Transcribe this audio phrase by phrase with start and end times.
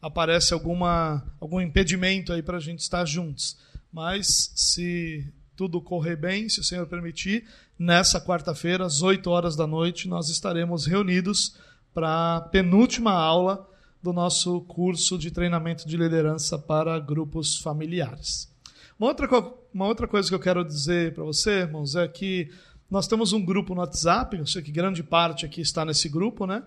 [0.00, 3.56] aparece alguma, algum impedimento aí para a gente estar juntos.
[3.92, 5.26] Mas se
[5.56, 7.44] tudo correr bem, se o Senhor permitir,
[7.78, 11.54] nessa quarta-feira, às 8 horas da noite, nós estaremos reunidos
[11.92, 13.68] para a penúltima aula
[14.02, 18.50] do nosso curso de treinamento de liderança para grupos familiares.
[18.98, 19.28] Uma outra,
[19.72, 22.50] uma outra coisa que eu quero dizer para você, irmãos, é que
[22.90, 26.46] nós temos um grupo no WhatsApp, eu sei que grande parte aqui está nesse grupo,
[26.46, 26.62] né?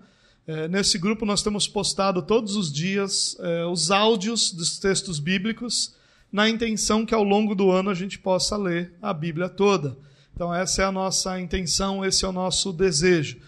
[0.46, 5.94] É, nesse grupo nós temos postado todos os dias é, os áudios dos textos bíblicos,
[6.30, 9.96] na intenção que ao longo do ano a gente possa ler a Bíblia toda.
[10.34, 13.38] Então, essa é a nossa intenção, esse é o nosso desejo.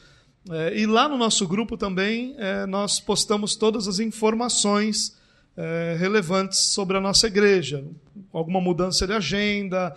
[0.49, 2.37] É, e lá no nosso grupo também
[2.69, 5.17] nós postamos todas as informações
[5.99, 7.85] relevantes sobre a nossa igreja.
[8.33, 9.97] Alguma mudança de agenda,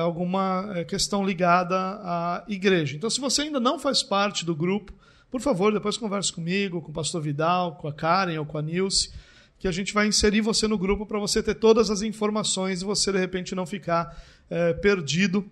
[0.00, 2.94] alguma questão ligada à igreja.
[2.94, 4.92] Então, se você ainda não faz parte do grupo,
[5.30, 8.62] por favor, depois converse comigo, com o pastor Vidal, com a Karen ou com a
[8.62, 9.10] Nilce,
[9.58, 12.84] que a gente vai inserir você no grupo para você ter todas as informações e
[12.84, 14.16] você, de repente, não ficar
[14.48, 15.44] é, perdido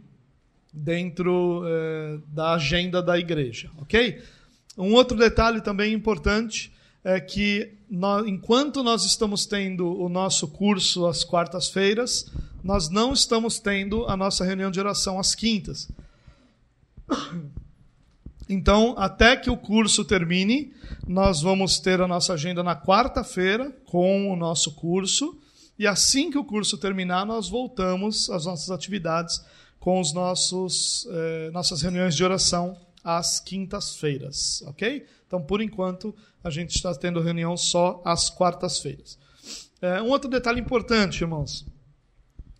[0.73, 4.23] dentro é, da agenda da igreja, ok?
[4.79, 11.07] Um outro detalhe também importante é que nós, enquanto nós estamos tendo o nosso curso
[11.07, 12.31] às quartas-feiras,
[12.63, 15.89] nós não estamos tendo a nossa reunião de oração às quintas.
[18.49, 20.73] Então, até que o curso termine,
[21.07, 25.39] nós vamos ter a nossa agenda na quarta-feira com o nosso curso.
[25.79, 29.45] E assim que o curso terminar, nós voltamos às nossas atividades
[29.79, 35.07] com os nossos eh, nossas reuniões de oração às quintas-feiras, ok?
[35.27, 39.19] Então, por enquanto, a gente está tendo reunião só às quartas-feiras.
[39.81, 41.67] É, um outro detalhe importante, irmãos.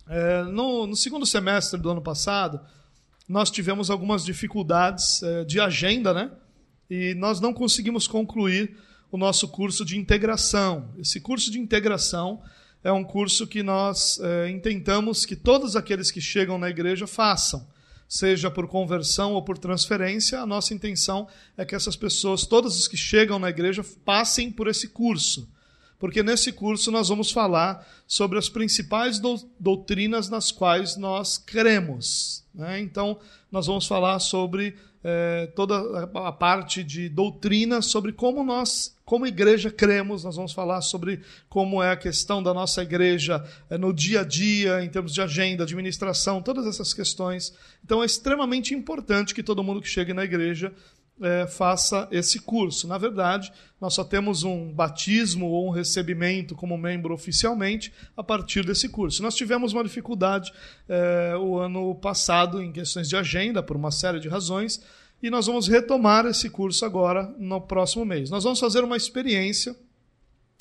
[0.07, 2.61] É, no, no, segundo semestre do ano passado,
[3.27, 6.31] nós tivemos algumas dificuldades é, de agenda, né?
[6.89, 8.77] E nós não conseguimos concluir
[9.11, 10.89] o nosso curso de integração.
[10.97, 12.41] Esse curso de integração
[12.83, 17.67] é um curso que nós é, intentamos que todos aqueles que chegam na igreja façam
[18.07, 21.27] seja por conversão ou por transferência, a nossa intenção
[21.57, 25.49] é que essas pessoas, todas as que chegam na igreja, passem por esse curso.
[25.99, 29.19] Porque nesse curso nós vamos falar sobre as principais
[29.59, 32.43] doutrinas nas quais nós cremos.
[32.53, 32.79] Né?
[32.79, 33.19] Então,
[33.51, 39.71] nós vamos falar sobre é, toda a parte de doutrina, sobre como nós como igreja
[39.71, 44.19] cremos, nós vamos falar sobre como é a questão da nossa igreja é, no dia
[44.19, 47.53] a dia, em termos de agenda, administração, todas essas questões.
[47.85, 50.73] Então é extremamente importante que todo mundo que chegue na igreja
[51.21, 52.87] é, faça esse curso.
[52.87, 58.65] Na verdade, nós só temos um batismo ou um recebimento como membro oficialmente a partir
[58.65, 59.21] desse curso.
[59.23, 60.51] Nós tivemos uma dificuldade
[60.87, 64.81] é, o ano passado em questões de agenda, por uma série de razões
[65.21, 68.29] e nós vamos retomar esse curso agora no próximo mês.
[68.29, 69.75] Nós vamos fazer uma experiência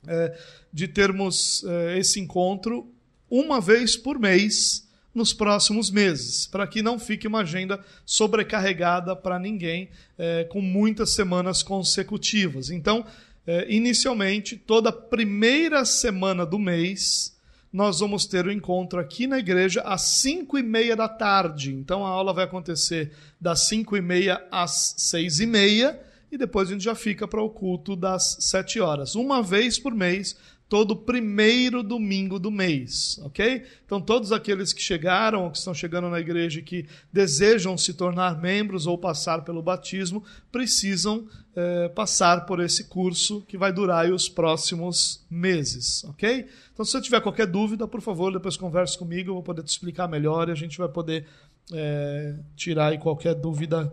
[0.07, 0.39] é,
[0.73, 2.91] de termos é, esse encontro
[3.29, 4.86] uma vez por mês
[5.17, 9.89] nos próximos meses, para que não fique uma agenda sobrecarregada para ninguém
[10.19, 12.69] é, com muitas semanas consecutivas.
[12.69, 13.05] Então,
[13.47, 17.35] é, inicialmente, toda primeira semana do mês
[17.73, 21.75] nós vamos ter o um encontro aqui na igreja às 5 e meia da tarde.
[21.75, 26.01] Então a aula vai acontecer das 5 e meia às 6 e meia
[26.31, 29.15] e depois a gente já fica para o culto das 7 horas.
[29.15, 30.37] Uma vez por mês,
[30.69, 33.65] todo primeiro domingo do mês, ok?
[33.85, 37.95] Então, todos aqueles que chegaram ou que estão chegando na igreja e que desejam se
[37.95, 44.11] tornar membros ou passar pelo batismo, precisam eh, passar por esse curso que vai durar
[44.11, 46.47] os próximos meses, ok?
[46.73, 49.69] Então, se você tiver qualquer dúvida, por favor, depois converse comigo, eu vou poder te
[49.69, 51.27] explicar melhor e a gente vai poder
[51.73, 53.93] eh, tirar qualquer dúvida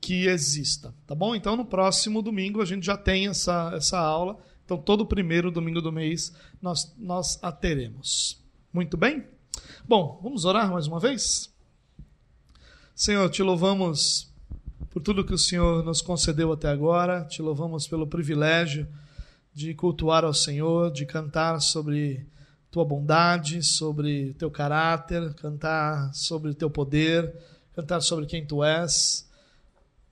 [0.00, 1.34] que exista, tá bom?
[1.34, 5.80] Então, no próximo domingo a gente já tem essa, essa aula então, todo primeiro domingo
[5.80, 8.40] do mês nós, nós a teremos.
[8.72, 9.24] Muito bem?
[9.86, 11.52] Bom, vamos orar mais uma vez?
[12.94, 14.32] Senhor, te louvamos
[14.90, 18.86] por tudo que o Senhor nos concedeu até agora, te louvamos pelo privilégio
[19.52, 22.26] de cultuar ao Senhor, de cantar sobre
[22.70, 27.34] tua bondade, sobre teu caráter, cantar sobre teu poder,
[27.74, 29.28] cantar sobre quem tu és.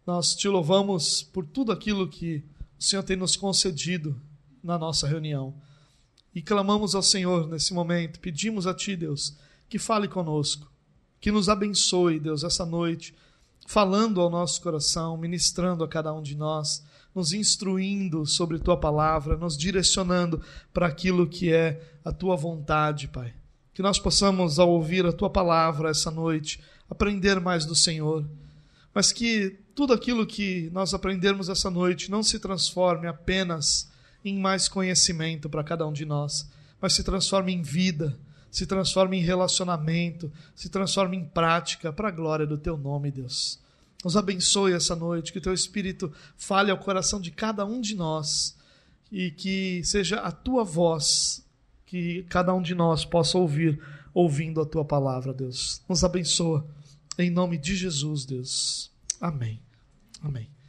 [0.06, 2.44] Nós te louvamos por tudo aquilo que
[2.79, 4.20] o Senhor tem nos concedido
[4.62, 5.54] na nossa reunião.
[6.34, 9.36] E clamamos ao Senhor nesse momento, pedimos a Ti, Deus,
[9.68, 10.70] que fale conosco,
[11.20, 13.14] que nos abençoe, Deus, essa noite,
[13.66, 16.84] falando ao nosso coração, ministrando a cada um de nós,
[17.14, 20.40] nos instruindo sobre Tua palavra, nos direcionando
[20.72, 23.34] para aquilo que é a Tua vontade, Pai.
[23.74, 28.24] Que nós possamos, ao ouvir a Tua palavra essa noite, aprender mais do Senhor,
[28.94, 33.89] mas que tudo aquilo que nós aprendermos essa noite não se transforme apenas
[34.25, 36.49] em mais conhecimento para cada um de nós,
[36.81, 38.19] mas se transforme em vida,
[38.50, 43.58] se transforme em relacionamento, se transforme em prática para a glória do teu nome, Deus.
[44.05, 47.94] Nos abençoe essa noite, que o teu Espírito fale ao coração de cada um de
[47.94, 48.56] nós
[49.12, 51.44] e que seja a tua voz
[51.84, 53.82] que cada um de nós possa ouvir,
[54.14, 55.82] ouvindo a tua palavra, Deus.
[55.88, 56.64] Nos abençoa,
[57.19, 58.90] em nome de Jesus, Deus.
[59.20, 59.61] Amém.
[60.22, 60.59] Amém.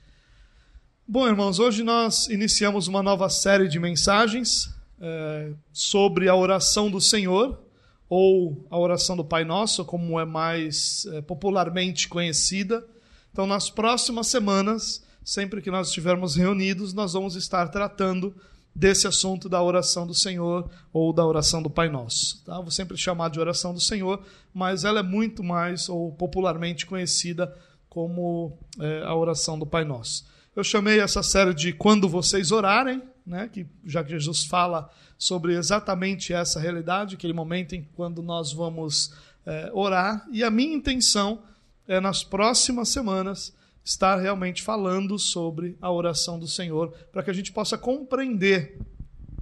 [1.13, 7.01] Bom, irmãos, hoje nós iniciamos uma nova série de mensagens é, sobre a oração do
[7.01, 7.61] Senhor,
[8.07, 12.87] ou a oração do Pai Nosso, como é mais é, popularmente conhecida.
[13.29, 18.33] Então, nas próximas semanas, sempre que nós estivermos reunidos, nós vamos estar tratando
[18.73, 22.41] desse assunto da oração do Senhor ou da oração do Pai Nosso.
[22.45, 22.57] Tá?
[22.61, 24.23] Vou sempre chamar de oração do Senhor,
[24.53, 27.53] mas ela é muito mais, ou popularmente conhecida
[27.89, 30.31] como é, a oração do Pai Nosso.
[30.53, 33.47] Eu chamei essa série de Quando Vocês Orarem, né?
[33.47, 39.13] que já que Jesus fala sobre exatamente essa realidade, aquele momento em quando nós vamos
[39.45, 41.41] é, orar, e a minha intenção
[41.87, 47.33] é nas próximas semanas estar realmente falando sobre a oração do Senhor, para que a
[47.33, 48.77] gente possa compreender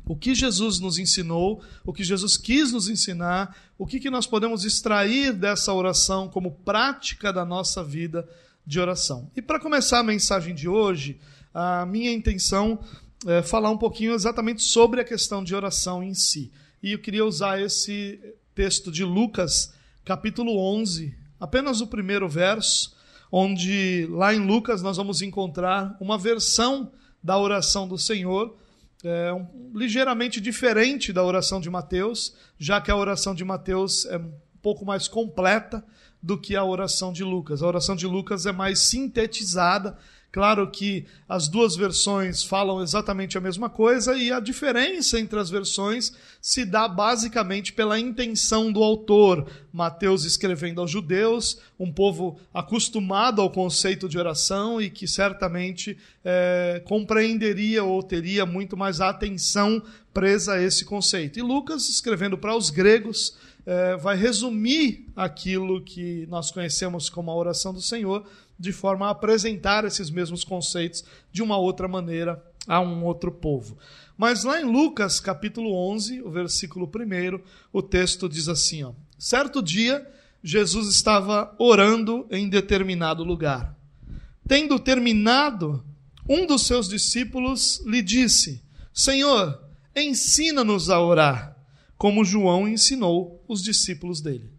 [0.05, 4.27] o que Jesus nos ensinou, o que Jesus quis nos ensinar, o que, que nós
[4.27, 8.29] podemos extrair dessa oração como prática da nossa vida
[8.69, 9.31] de oração.
[9.35, 11.19] E para começar a mensagem de hoje,
[11.51, 12.79] a minha intenção
[13.25, 16.51] é falar um pouquinho exatamente sobre a questão de oração em si.
[16.83, 18.19] E eu queria usar esse
[18.53, 19.73] texto de Lucas,
[20.05, 22.95] capítulo 11, apenas o primeiro verso,
[23.31, 26.91] onde lá em Lucas nós vamos encontrar uma versão
[27.23, 28.55] da oração do Senhor,
[29.03, 34.19] é, um, ligeiramente diferente da oração de Mateus, já que a oração de Mateus é
[34.19, 34.31] um
[34.61, 35.83] pouco mais completa
[36.21, 37.61] do que a oração de Lucas.
[37.61, 39.97] A oração de Lucas é mais sintetizada,
[40.31, 45.49] Claro que as duas versões falam exatamente a mesma coisa e a diferença entre as
[45.49, 49.47] versões se dá basicamente pela intenção do autor.
[49.73, 56.79] Mateus escrevendo aos judeus, um povo acostumado ao conceito de oração e que certamente é,
[56.85, 59.81] compreenderia ou teria muito mais atenção
[60.13, 61.39] presa a esse conceito.
[61.39, 63.35] E Lucas, escrevendo para os gregos,
[63.69, 68.25] é, vai resumir aquilo que nós conhecemos como a oração do Senhor
[68.57, 73.77] de forma a apresentar esses mesmos conceitos de uma outra maneira a um outro povo.
[74.17, 77.39] Mas lá em Lucas, capítulo 11, o versículo 1,
[77.71, 80.03] o texto diz assim: ó, Certo dia,
[80.43, 83.77] Jesus estava orando em determinado lugar.
[84.47, 85.85] Tendo terminado,
[86.27, 89.61] um dos seus discípulos lhe disse: Senhor,
[89.95, 91.55] ensina-nos a orar,
[91.99, 94.49] como João ensinou os discípulos dele.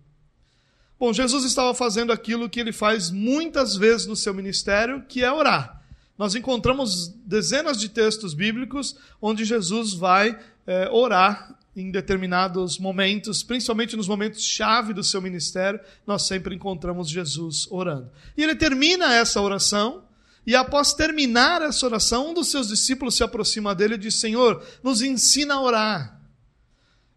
[0.98, 5.32] Bom, Jesus estava fazendo aquilo que ele faz muitas vezes no seu ministério, que é
[5.32, 5.82] orar.
[6.19, 13.96] Nós encontramos dezenas de textos bíblicos onde Jesus vai é, orar em determinados momentos, principalmente
[13.96, 18.10] nos momentos chave do seu ministério, nós sempre encontramos Jesus orando.
[18.37, 20.04] E ele termina essa oração,
[20.46, 24.62] e após terminar essa oração, um dos seus discípulos se aproxima dele e diz: Senhor,
[24.82, 26.19] nos ensina a orar.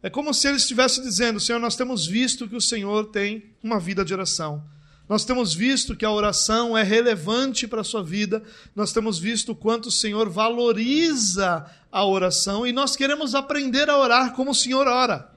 [0.04, 3.80] É como se ele estivesse dizendo: Senhor, nós temos visto que o Senhor tem uma
[3.80, 4.62] vida de oração.
[5.08, 8.44] Nós temos visto que a oração é relevante para a sua vida,
[8.76, 13.98] nós temos visto o quanto o Senhor valoriza a oração e nós queremos aprender a
[13.98, 15.30] orar como o Senhor ora.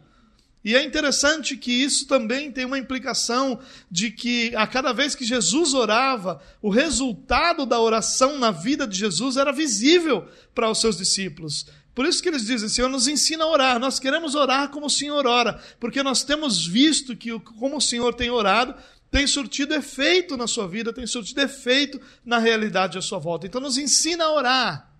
[0.65, 5.25] E é interessante que isso também tem uma implicação de que a cada vez que
[5.25, 10.97] Jesus orava, o resultado da oração na vida de Jesus era visível para os seus
[10.97, 11.67] discípulos.
[11.97, 13.81] Por isso que eles dizem, Senhor, nos ensina a orar.
[13.81, 18.13] Nós queremos orar como o Senhor ora, porque nós temos visto que como o Senhor
[18.13, 18.75] tem orado,
[19.11, 23.47] tem surtido efeito na sua vida, tem surtido efeito na realidade à sua volta.
[23.47, 24.93] Então nos ensina a orar.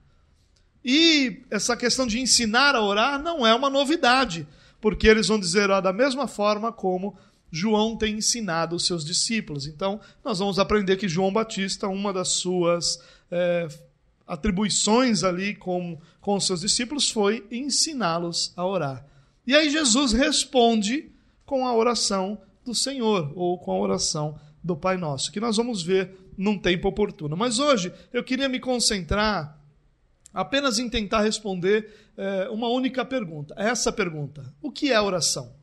[0.83, 4.49] E essa questão de ensinar a orar não é uma novidade,
[4.81, 7.15] porque eles vão dizer, ó, da mesma forma como
[7.51, 9.67] João tem ensinado os seus discípulos.
[9.67, 12.99] Então, nós vamos aprender que João Batista, uma das suas
[13.31, 13.69] é,
[14.27, 19.07] atribuições ali com, com os seus discípulos foi ensiná-los a orar.
[19.47, 21.13] E aí Jesus responde
[21.45, 25.83] com a oração do Senhor, ou com a oração do Pai Nosso, que nós vamos
[25.83, 27.37] ver num tempo oportuno.
[27.37, 29.57] Mas hoje eu queria me concentrar
[30.35, 33.55] apenas em tentar responder é, uma única pergunta.
[33.57, 35.55] Essa pergunta: o que é oração?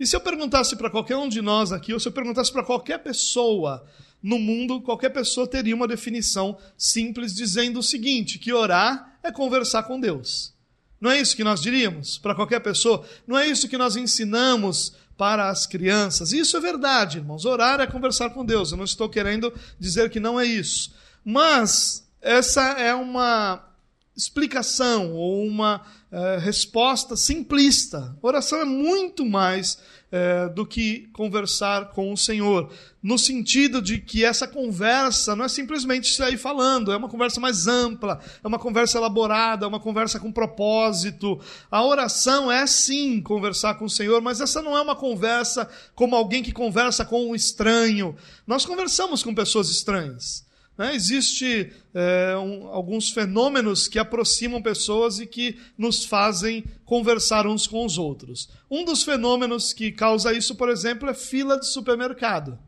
[0.00, 2.64] E se eu perguntasse para qualquer um de nós aqui, ou se eu perguntasse para
[2.64, 3.84] qualquer pessoa
[4.22, 9.82] no mundo, qualquer pessoa teria uma definição simples dizendo o seguinte: que orar é conversar
[9.82, 10.52] com Deus.
[11.00, 13.04] Não é isso que nós diríamos para qualquer pessoa?
[13.26, 16.32] Não é isso que nós ensinamos para as crianças?
[16.32, 17.44] Isso é verdade, irmãos.
[17.44, 18.70] Orar é conversar com Deus.
[18.70, 20.94] Eu não estou querendo dizer que não é isso.
[21.24, 23.68] Mas essa é uma
[24.16, 28.16] explicação ou uma é, resposta simplista.
[28.22, 29.78] Oração é muito mais
[30.12, 32.70] é, do que conversar com o Senhor,
[33.02, 37.66] no sentido de que essa conversa não é simplesmente sair falando, é uma conversa mais
[37.66, 41.40] ampla, é uma conversa elaborada, é uma conversa com propósito.
[41.70, 46.14] A oração é sim conversar com o Senhor, mas essa não é uma conversa como
[46.14, 48.14] alguém que conversa com um estranho.
[48.46, 50.44] Nós conversamos com pessoas estranhas.
[50.76, 50.94] Né?
[50.94, 57.84] Existem é, um, alguns fenômenos que aproximam pessoas e que nos fazem conversar uns com
[57.84, 58.48] os outros.
[58.70, 62.58] Um dos fenômenos que causa isso, por exemplo, é fila de supermercado.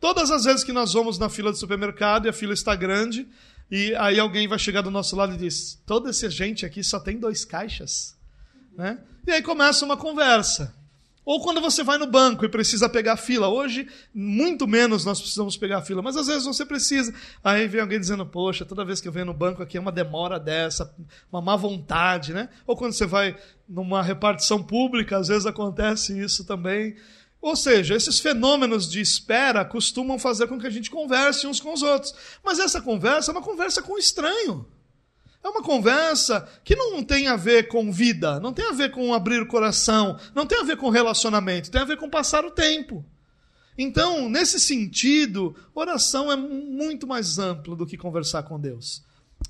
[0.00, 3.26] Todas as vezes que nós vamos na fila de supermercado e a fila está grande,
[3.70, 6.98] e aí alguém vai chegar do nosso lado e diz: toda essa gente aqui só
[6.98, 8.16] tem dois caixas.
[8.76, 8.98] Né?
[9.26, 10.74] E aí começa uma conversa.
[11.24, 13.48] Ou quando você vai no banco e precisa pegar fila.
[13.48, 17.14] Hoje, muito menos nós precisamos pegar fila, mas às vezes você precisa.
[17.44, 19.92] Aí vem alguém dizendo, poxa, toda vez que eu venho no banco aqui é uma
[19.92, 20.92] demora dessa,
[21.30, 22.48] uma má vontade, né?
[22.66, 23.36] Ou quando você vai
[23.68, 26.96] numa repartição pública, às vezes acontece isso também.
[27.40, 31.72] Ou seja, esses fenômenos de espera costumam fazer com que a gente converse uns com
[31.72, 32.14] os outros.
[32.44, 34.66] Mas essa conversa é uma conversa com o estranho.
[35.42, 39.12] É uma conversa que não tem a ver com vida, não tem a ver com
[39.12, 42.50] abrir o coração, não tem a ver com relacionamento, tem a ver com passar o
[42.50, 43.04] tempo.
[43.76, 49.02] Então, nesse sentido, oração é muito mais amplo do que conversar com Deus.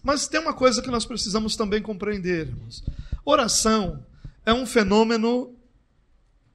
[0.02, 2.82] Mas tem uma coisa que nós precisamos também compreender, irmãos.
[3.25, 4.04] Oração
[4.46, 5.54] é um fenômeno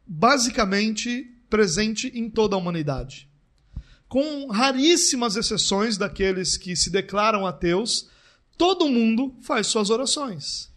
[0.06, 3.29] basicamente presente em toda a humanidade.
[4.08, 8.10] Com raríssimas exceções daqueles que se declaram ateus,
[8.58, 10.72] todo mundo faz suas orações.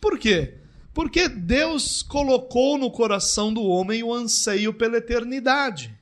[0.00, 0.54] Por quê?
[0.94, 5.94] Porque Deus colocou no coração do homem o anseio pela eternidade.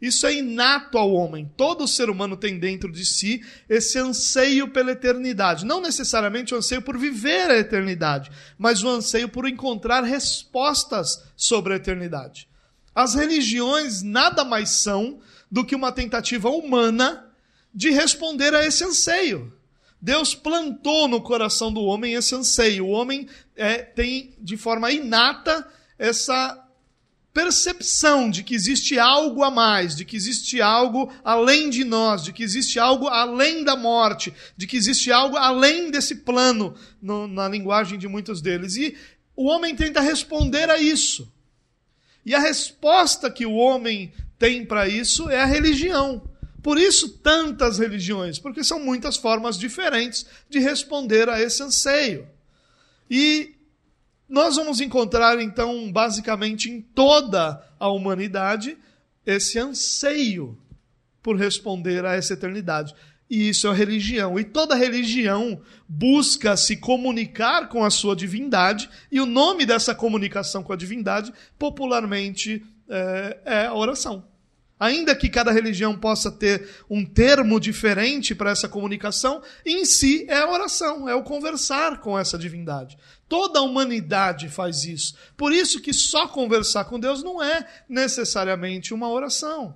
[0.00, 1.50] Isso é inato ao homem.
[1.56, 5.64] Todo ser humano tem dentro de si esse anseio pela eternidade.
[5.64, 11.72] Não necessariamente o anseio por viver a eternidade, mas o anseio por encontrar respostas sobre
[11.72, 12.48] a eternidade.
[12.94, 17.30] As religiões nada mais são do que uma tentativa humana
[17.74, 19.52] de responder a esse anseio.
[20.04, 22.84] Deus plantou no coração do homem esse anseio.
[22.84, 25.66] O homem é, tem, de forma inata,
[25.98, 26.62] essa
[27.32, 32.34] percepção de que existe algo a mais, de que existe algo além de nós, de
[32.34, 37.48] que existe algo além da morte, de que existe algo além desse plano, no, na
[37.48, 38.76] linguagem de muitos deles.
[38.76, 38.94] E
[39.34, 41.32] o homem tenta responder a isso.
[42.26, 46.22] E a resposta que o homem tem para isso é a religião.
[46.64, 52.26] Por isso, tantas religiões, porque são muitas formas diferentes de responder a esse anseio.
[53.10, 53.54] E
[54.26, 58.78] nós vamos encontrar, então, basicamente em toda a humanidade,
[59.26, 60.58] esse anseio
[61.22, 62.94] por responder a essa eternidade.
[63.28, 64.40] E isso é religião.
[64.40, 70.62] E toda religião busca se comunicar com a sua divindade, e o nome dessa comunicação
[70.62, 74.24] com a divindade, popularmente, é, é a oração.
[74.84, 80.40] Ainda que cada religião possa ter um termo diferente para essa comunicação, em si é
[80.40, 82.98] a oração, é o conversar com essa divindade.
[83.26, 85.16] Toda a humanidade faz isso.
[85.38, 89.74] Por isso que só conversar com Deus não é necessariamente uma oração.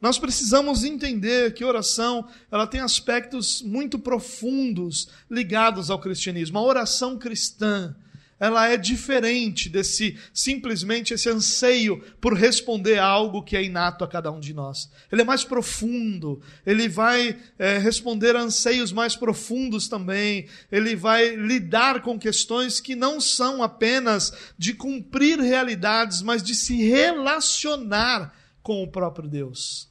[0.00, 6.58] Nós precisamos entender que oração, ela tem aspectos muito profundos ligados ao cristianismo.
[6.58, 7.94] A oração cristã,
[8.38, 14.08] ela é diferente desse simplesmente esse anseio por responder a algo que é inato a
[14.08, 14.90] cada um de nós.
[15.10, 21.34] Ele é mais profundo, ele vai é, responder a anseios mais profundos também, ele vai
[21.34, 28.82] lidar com questões que não são apenas de cumprir realidades, mas de se relacionar com
[28.82, 29.88] o próprio Deus.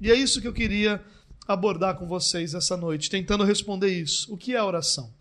[0.00, 1.02] E é isso que eu queria
[1.48, 4.32] abordar com vocês essa noite, tentando responder isso.
[4.32, 5.15] O que é oração?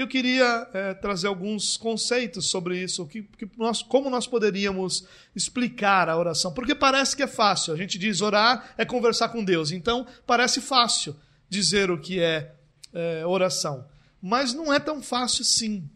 [0.00, 6.08] Eu queria é, trazer alguns conceitos sobre isso, que, que nós, como nós poderíamos explicar
[6.08, 6.54] a oração.
[6.54, 7.74] Porque parece que é fácil.
[7.74, 9.70] A gente diz orar é conversar com Deus.
[9.70, 11.14] Então, parece fácil
[11.50, 12.50] dizer o que é,
[12.94, 13.84] é oração.
[14.22, 15.86] Mas não é tão fácil assim.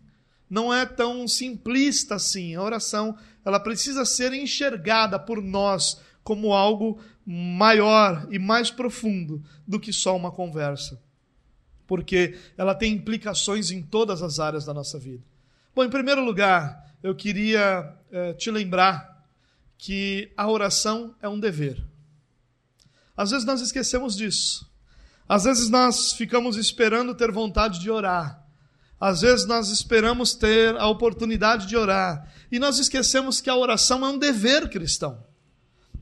[0.51, 2.55] Não é tão simplista assim.
[2.55, 9.81] A oração ela precisa ser enxergada por nós como algo maior e mais profundo do
[9.81, 11.03] que só uma conversa
[11.87, 15.23] porque ela tem implicações em todas as áreas da nossa vida.
[15.75, 19.14] Bom, em primeiro lugar, eu queria é, te lembrar
[19.76, 21.85] que a oração é um dever.
[23.17, 24.71] Às vezes nós esquecemos disso.
[25.29, 28.43] Às vezes nós ficamos esperando ter vontade de orar.
[29.00, 32.33] Às vezes nós esperamos ter a oportunidade de orar.
[32.50, 35.23] E nós esquecemos que a oração é um dever cristão.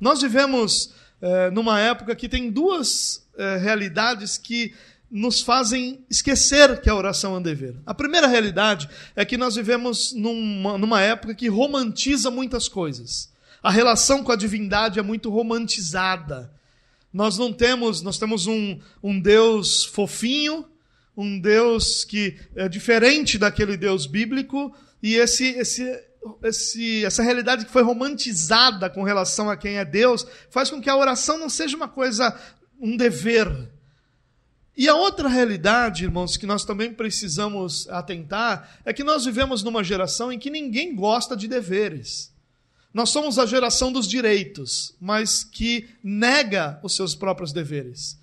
[0.00, 4.74] Nós vivemos é, numa época que tem duas é, realidades que
[5.12, 7.76] nos fazem esquecer que a oração é um dever.
[7.84, 13.30] A primeira realidade é que nós vivemos numa, numa época que romantiza muitas coisas.
[13.62, 16.50] A relação com a divindade é muito romantizada.
[17.12, 20.64] Nós não temos, nós temos um, um Deus fofinho,
[21.14, 26.02] um Deus que é diferente daquele Deus bíblico, e esse, esse,
[26.42, 30.88] esse, essa realidade que foi romantizada com relação a quem é Deus faz com que
[30.88, 32.34] a oração não seja uma coisa,
[32.80, 33.46] um dever,
[34.76, 39.84] e a outra realidade, irmãos, que nós também precisamos atentar, é que nós vivemos numa
[39.84, 42.32] geração em que ninguém gosta de deveres.
[42.92, 48.18] Nós somos a geração dos direitos, mas que nega os seus próprios deveres.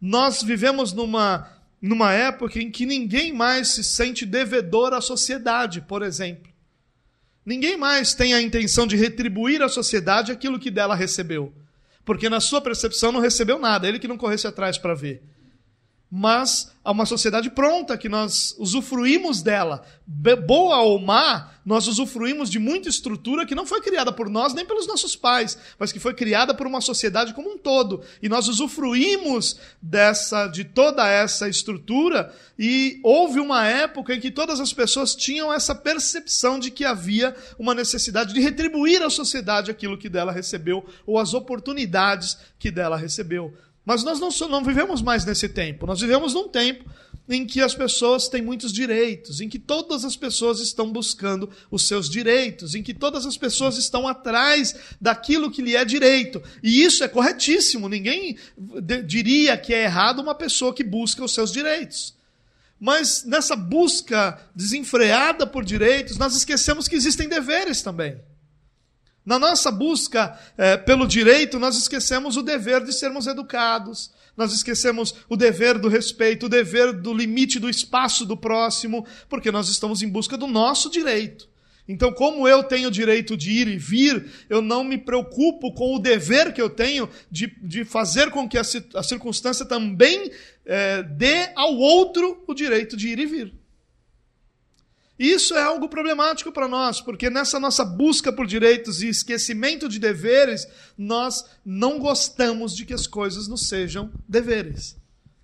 [0.00, 1.48] Nós vivemos numa,
[1.80, 6.50] numa época em que ninguém mais se sente devedor à sociedade, por exemplo.
[7.46, 11.52] Ninguém mais tem a intenção de retribuir à sociedade aquilo que dela recebeu.
[12.04, 15.22] Porque na sua percepção não recebeu nada, ele que não corresse atrás para ver
[16.14, 19.82] mas há uma sociedade pronta que nós usufruímos dela.
[20.46, 24.66] Boa ou má, nós usufruímos de muita estrutura que não foi criada por nós nem
[24.66, 28.02] pelos nossos pais, mas que foi criada por uma sociedade como um todo.
[28.20, 34.60] E nós usufruímos dessa de toda essa estrutura e houve uma época em que todas
[34.60, 39.96] as pessoas tinham essa percepção de que havia uma necessidade de retribuir à sociedade aquilo
[39.96, 43.56] que dela recebeu ou as oportunidades que dela recebeu.
[43.84, 45.86] Mas nós não, não vivemos mais nesse tempo.
[45.86, 46.88] Nós vivemos num tempo
[47.28, 51.86] em que as pessoas têm muitos direitos, em que todas as pessoas estão buscando os
[51.86, 56.42] seus direitos, em que todas as pessoas estão atrás daquilo que lhe é direito.
[56.62, 57.88] E isso é corretíssimo.
[57.88, 58.36] Ninguém
[59.06, 62.14] diria que é errado uma pessoa que busca os seus direitos.
[62.78, 68.16] Mas nessa busca desenfreada por direitos, nós esquecemos que existem deveres também.
[69.24, 75.14] Na nossa busca é, pelo direito, nós esquecemos o dever de sermos educados, nós esquecemos
[75.28, 80.02] o dever do respeito, o dever do limite do espaço do próximo, porque nós estamos
[80.02, 81.48] em busca do nosso direito.
[81.86, 85.94] Então, como eu tenho o direito de ir e vir, eu não me preocupo com
[85.94, 88.62] o dever que eu tenho de, de fazer com que a,
[88.94, 90.30] a circunstância também
[90.64, 93.61] é, dê ao outro o direito de ir e vir.
[95.22, 100.00] Isso é algo problemático para nós, porque nessa nossa busca por direitos e esquecimento de
[100.00, 100.66] deveres,
[100.98, 104.96] nós não gostamos de que as coisas nos sejam deveres.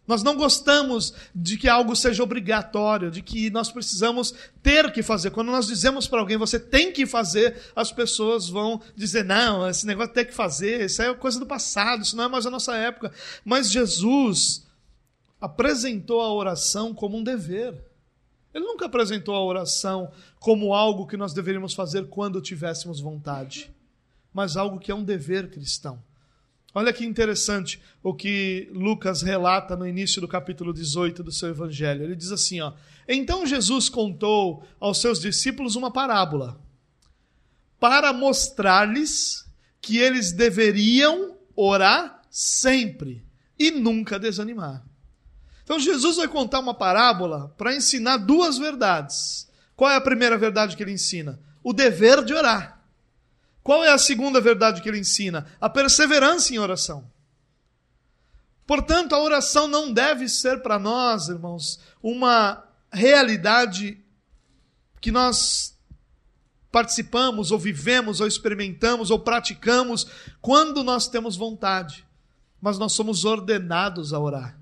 [0.04, 5.30] Nós não gostamos de que algo seja obrigatório, de que nós precisamos ter que fazer.
[5.30, 9.86] Quando nós dizemos para alguém, você tem que fazer, as pessoas vão dizer, não, esse
[9.86, 12.74] negócio tem que fazer, isso é coisa do passado, isso não é mais a nossa
[12.74, 13.12] época.
[13.44, 14.66] Mas Jesus
[15.40, 17.88] apresentou a oração como um dever.
[18.52, 23.70] Ele nunca apresentou a oração como algo que nós deveríamos fazer quando tivéssemos vontade,
[24.32, 26.02] mas algo que é um dever cristão.
[26.74, 32.04] Olha que interessante o que Lucas relata no início do capítulo 18 do seu evangelho.
[32.04, 32.72] Ele diz assim, ó:
[33.08, 36.61] Então Jesus contou aos seus discípulos uma parábola
[37.80, 39.46] para mostrar-lhes
[39.80, 43.24] que eles deveriam orar sempre
[43.58, 44.88] e nunca desanimar.
[45.68, 49.46] Então Jesus vai contar uma parábola para ensinar duas verdades.
[49.76, 51.38] Qual é a primeira verdade que ele ensina?
[51.62, 52.83] O dever de orar.
[53.62, 55.46] Qual é a segunda verdade que ele ensina?
[55.61, 57.07] A perseverança em oração.
[58.66, 64.02] Portanto, a oração não deve ser para nós, irmãos, uma realidade
[65.02, 65.76] que nós
[66.72, 70.07] participamos, ou vivemos, ou experimentamos, ou praticamos
[70.40, 72.07] quando nós temos vontade.
[72.59, 74.58] Mas nós somos ordenados a orar.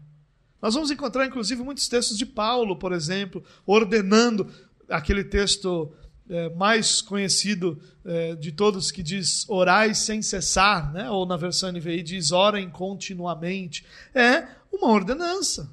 [0.61, 4.51] Nós vamos encontrar, inclusive, muitos textos de Paulo, por exemplo, ordenando
[4.89, 5.93] aquele texto
[6.29, 11.11] é, mais conhecido é, de todos que diz orai sem cessar, né?
[11.11, 13.85] ou na versão NVI diz orem continuamente.
[14.15, 15.71] É uma ordenança.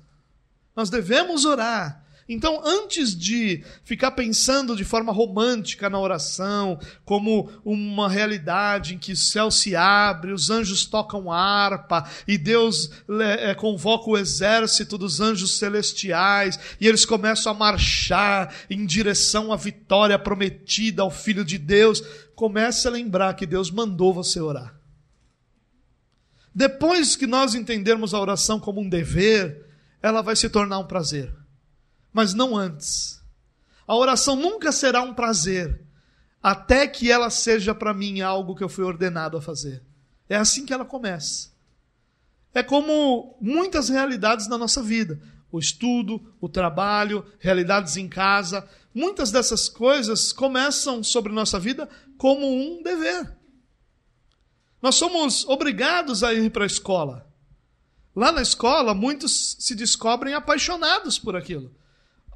[0.76, 2.03] Nós devemos orar.
[2.34, 9.12] Então, antes de ficar pensando de forma romântica na oração, como uma realidade em que
[9.12, 12.90] o céu se abre, os anjos tocam harpa e Deus
[13.22, 19.56] é, convoca o exército dos anjos celestiais e eles começam a marchar em direção à
[19.56, 22.02] vitória prometida ao Filho de Deus,
[22.34, 24.76] comece a lembrar que Deus mandou você orar.
[26.54, 29.68] Depois que nós entendermos a oração como um dever,
[30.02, 31.43] ela vai se tornar um prazer
[32.14, 33.22] mas não antes.
[33.88, 35.82] A oração nunca será um prazer,
[36.42, 39.84] até que ela seja para mim algo que eu fui ordenado a fazer.
[40.30, 41.52] É assim que ela começa.
[42.54, 45.20] É como muitas realidades na nossa vida:
[45.52, 48.68] o estudo, o trabalho, realidades em casa.
[48.94, 53.36] Muitas dessas coisas começam sobre nossa vida como um dever.
[54.82, 57.28] Nós somos obrigados a ir para a escola.
[58.16, 61.74] Lá na escola, muitos se descobrem apaixonados por aquilo.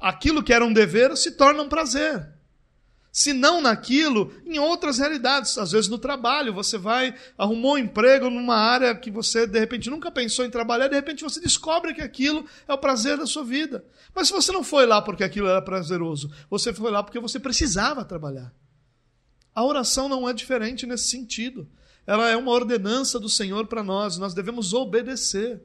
[0.00, 2.28] Aquilo que era um dever se torna um prazer.
[3.10, 5.58] Se não naquilo, em outras realidades.
[5.58, 9.90] Às vezes no trabalho, você vai, arrumou um emprego numa área que você de repente
[9.90, 13.44] nunca pensou em trabalhar, de repente você descobre que aquilo é o prazer da sua
[13.44, 13.84] vida.
[14.14, 17.40] Mas se você não foi lá porque aquilo era prazeroso, você foi lá porque você
[17.40, 18.52] precisava trabalhar.
[19.54, 21.68] A oração não é diferente nesse sentido.
[22.06, 25.60] Ela é uma ordenança do Senhor para nós, nós devemos obedecer.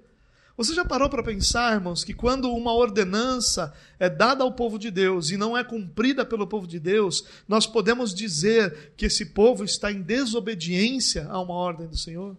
[0.56, 4.92] Você já parou para pensar, irmãos, que quando uma ordenança é dada ao povo de
[4.92, 9.64] Deus e não é cumprida pelo povo de Deus, nós podemos dizer que esse povo
[9.64, 12.38] está em desobediência a uma ordem do Senhor?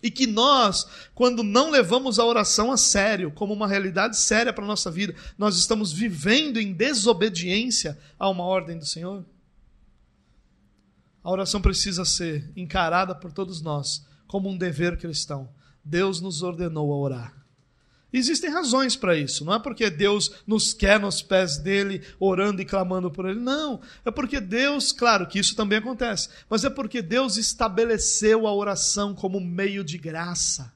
[0.00, 0.86] E que nós,
[1.16, 5.12] quando não levamos a oração a sério, como uma realidade séria para a nossa vida,
[5.36, 9.24] nós estamos vivendo em desobediência a uma ordem do Senhor?
[11.24, 15.48] A oração precisa ser encarada por todos nós como um dever cristão
[15.86, 17.46] Deus nos ordenou a orar.
[18.12, 19.44] Existem razões para isso.
[19.44, 23.38] Não é porque Deus nos quer nos pés dele, orando e clamando por ele.
[23.38, 23.80] Não.
[24.04, 29.14] É porque Deus, claro que isso também acontece, mas é porque Deus estabeleceu a oração
[29.14, 30.72] como meio de graça.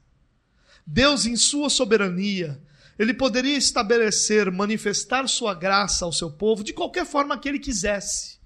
[0.87, 2.61] Deus, em sua soberania,
[2.97, 8.39] ele poderia estabelecer, manifestar sua graça ao seu povo de qualquer forma que ele quisesse.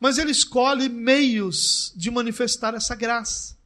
[0.00, 3.59] Mas ele escolhe meios de manifestar essa graça.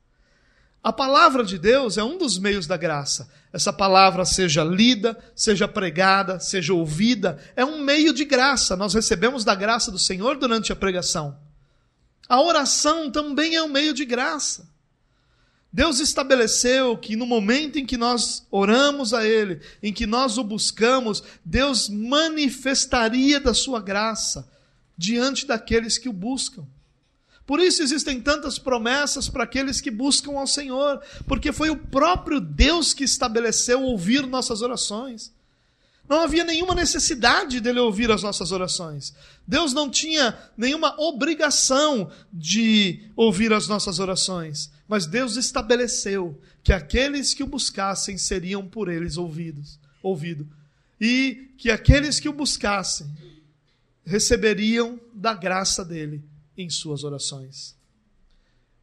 [0.84, 3.26] A palavra de Deus é um dos meios da graça.
[3.50, 8.76] Essa palavra, seja lida, seja pregada, seja ouvida, é um meio de graça.
[8.76, 11.38] Nós recebemos da graça do Senhor durante a pregação.
[12.28, 14.68] A oração também é um meio de graça.
[15.72, 20.44] Deus estabeleceu que no momento em que nós oramos a Ele, em que nós o
[20.44, 24.46] buscamos, Deus manifestaria da sua graça
[24.98, 26.66] diante daqueles que o buscam.
[27.46, 32.40] Por isso existem tantas promessas para aqueles que buscam ao Senhor, porque foi o próprio
[32.40, 35.32] Deus que estabeleceu ouvir nossas orações.
[36.08, 39.14] Não havia nenhuma necessidade dele ouvir as nossas orações.
[39.46, 47.34] Deus não tinha nenhuma obrigação de ouvir as nossas orações, mas Deus estabeleceu que aqueles
[47.34, 50.46] que o buscassem seriam por eles ouvidos, ouvido,
[51.00, 53.06] e que aqueles que o buscassem
[54.04, 56.22] receberiam da graça dele
[56.56, 57.76] em suas orações.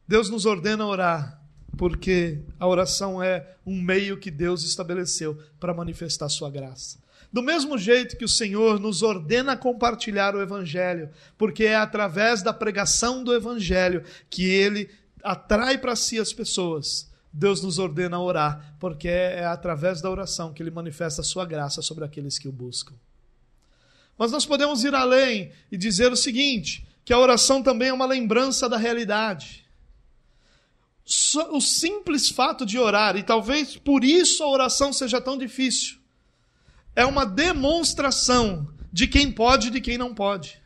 [0.06, 1.40] Deus nos ordena orar,
[1.76, 7.00] porque a oração é um meio que Deus estabeleceu para manifestar sua graça.
[7.32, 11.08] Do mesmo jeito que o Senhor nos ordena compartilhar o Evangelho,
[11.38, 14.90] porque é através da pregação do Evangelho que ele
[15.22, 17.10] atrai para si as pessoas.
[17.32, 21.80] Deus nos ordena orar, porque é através da oração que ele manifesta a sua graça
[21.80, 22.92] sobre aqueles que o buscam.
[24.18, 28.06] Mas nós podemos ir além e dizer o seguinte: que a oração também é uma
[28.06, 29.64] lembrança da realidade.
[31.50, 35.98] O simples fato de orar, e talvez por isso a oração seja tão difícil,
[36.94, 40.60] é uma demonstração de quem pode e de quem não pode.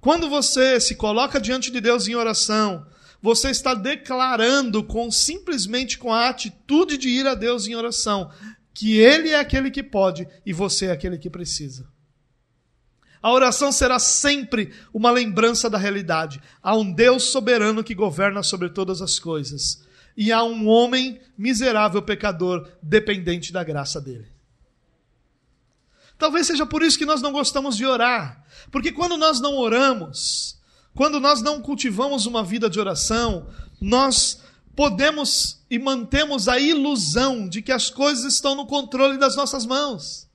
[0.00, 2.86] Quando você se coloca diante de Deus em oração,
[3.20, 8.30] você está declarando com simplesmente com a atitude de ir a Deus em oração
[8.74, 11.88] que ele é aquele que pode e você é aquele que precisa.
[13.22, 16.42] A oração será sempre uma lembrança da realidade.
[16.60, 19.84] Há um Deus soberano que governa sobre todas as coisas.
[20.16, 24.26] E há um homem miserável pecador dependente da graça dele.
[26.18, 28.44] Talvez seja por isso que nós não gostamos de orar.
[28.70, 30.58] Porque quando nós não oramos,
[30.94, 33.48] quando nós não cultivamos uma vida de oração,
[33.80, 34.40] nós
[34.74, 40.28] podemos e mantemos a ilusão de que as coisas estão no controle das nossas mãos.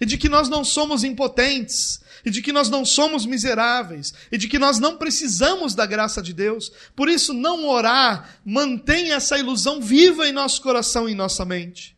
[0.00, 4.38] E de que nós não somos impotentes, e de que nós não somos miseráveis, e
[4.38, 6.72] de que nós não precisamos da graça de Deus.
[6.94, 11.96] Por isso, não orar mantém essa ilusão viva em nosso coração e em nossa mente.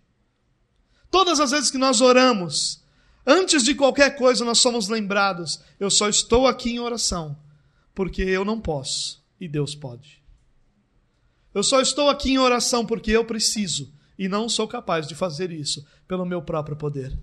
[1.10, 2.82] Todas as vezes que nós oramos,
[3.26, 7.37] antes de qualquer coisa, nós somos lembrados: eu só estou aqui em oração
[7.94, 10.22] porque eu não posso e Deus pode.
[11.54, 15.52] Eu só estou aqui em oração porque eu preciso e não sou capaz de fazer
[15.52, 17.16] isso pelo meu próprio poder.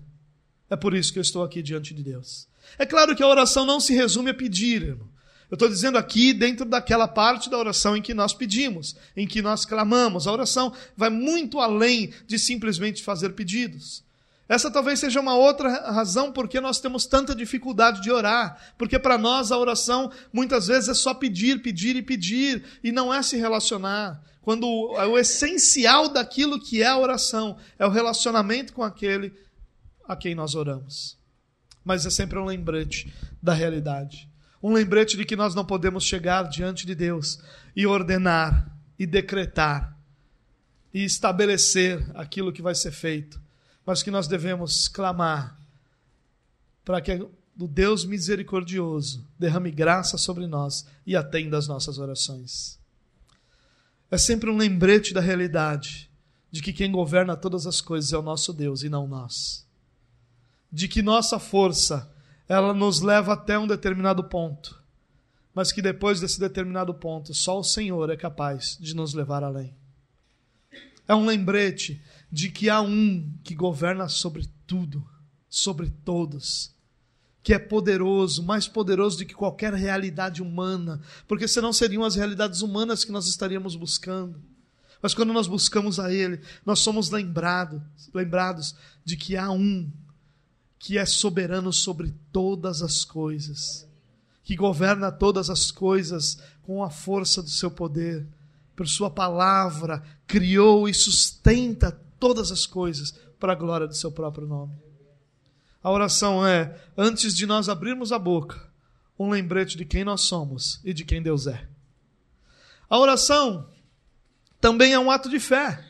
[0.70, 2.48] É por isso que eu estou aqui diante de Deus.
[2.78, 5.12] É claro que a oração não se resume a pedir, irmão.
[5.52, 9.42] Eu estou dizendo aqui dentro daquela parte da oração em que nós pedimos, em que
[9.42, 10.26] nós clamamos.
[10.26, 14.02] A oração vai muito além de simplesmente fazer pedidos.
[14.48, 18.74] Essa talvez seja uma outra razão porque nós temos tanta dificuldade de orar.
[18.78, 23.12] Porque para nós a oração muitas vezes é só pedir, pedir e pedir, e não
[23.12, 24.22] é se relacionar.
[24.40, 29.34] Quando o essencial daquilo que é a oração é o relacionamento com aquele
[30.08, 31.20] a quem nós oramos
[31.84, 34.28] mas é sempre um lembrete da realidade.
[34.62, 37.40] Um lembrete de que nós não podemos chegar diante de Deus
[37.74, 39.98] e ordenar e decretar
[40.94, 43.40] e estabelecer aquilo que vai ser feito,
[43.84, 45.58] mas que nós devemos clamar
[46.84, 47.12] para que
[47.58, 52.78] o Deus misericordioso derrame graça sobre nós e atenda as nossas orações.
[54.10, 56.10] É sempre um lembrete da realidade
[56.50, 59.66] de que quem governa todas as coisas é o nosso Deus e não nós.
[60.72, 62.10] De que nossa força,
[62.48, 64.82] ela nos leva até um determinado ponto,
[65.54, 69.74] mas que depois desse determinado ponto, só o Senhor é capaz de nos levar além.
[71.06, 75.06] É um lembrete de que há um que governa sobre tudo,
[75.48, 76.74] sobre todos,
[77.42, 82.62] que é poderoso, mais poderoso do que qualquer realidade humana, porque senão seriam as realidades
[82.62, 84.40] humanas que nós estaríamos buscando.
[85.02, 87.82] Mas quando nós buscamos a Ele, nós somos lembrados,
[88.14, 89.90] lembrados de que há um
[90.82, 93.88] que é soberano sobre todas as coisas,
[94.42, 98.26] que governa todas as coisas com a força do seu poder,
[98.74, 104.44] por Sua palavra, criou e sustenta todas as coisas para a glória do seu próprio
[104.48, 104.72] nome.
[105.80, 108.68] A oração é, antes de nós abrirmos a boca,
[109.16, 111.64] um lembrete de quem nós somos e de quem Deus é.
[112.90, 113.68] A oração
[114.60, 115.86] também é um ato de fé.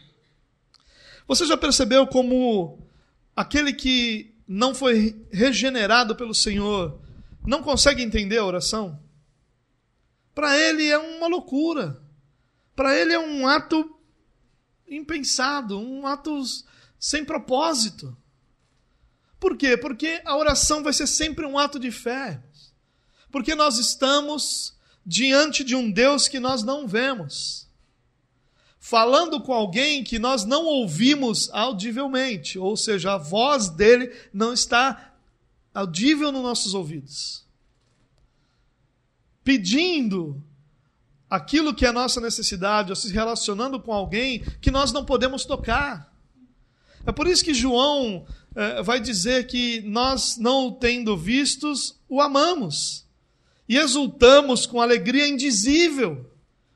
[1.26, 2.78] Você já percebeu como
[3.34, 7.00] aquele que não foi regenerado pelo Senhor
[7.44, 9.00] não consegue entender a oração?
[10.34, 12.00] Para ele é uma loucura.
[12.76, 13.98] Para ele é um ato
[14.86, 16.42] impensado, um ato
[16.98, 18.16] sem propósito.
[19.40, 19.76] Por quê?
[19.76, 22.42] Porque a oração vai ser sempre um ato de fé.
[23.30, 27.68] Porque nós estamos diante de um Deus que nós não vemos
[28.84, 35.14] falando com alguém que nós não ouvimos audivelmente, ou seja, a voz dele não está
[35.72, 37.46] audível nos nossos ouvidos.
[39.44, 40.42] Pedindo
[41.30, 46.12] aquilo que é nossa necessidade, ou se relacionando com alguém que nós não podemos tocar.
[47.06, 52.20] É por isso que João é, vai dizer que nós, não o tendo vistos, o
[52.20, 53.06] amamos
[53.68, 56.31] e exultamos com alegria indizível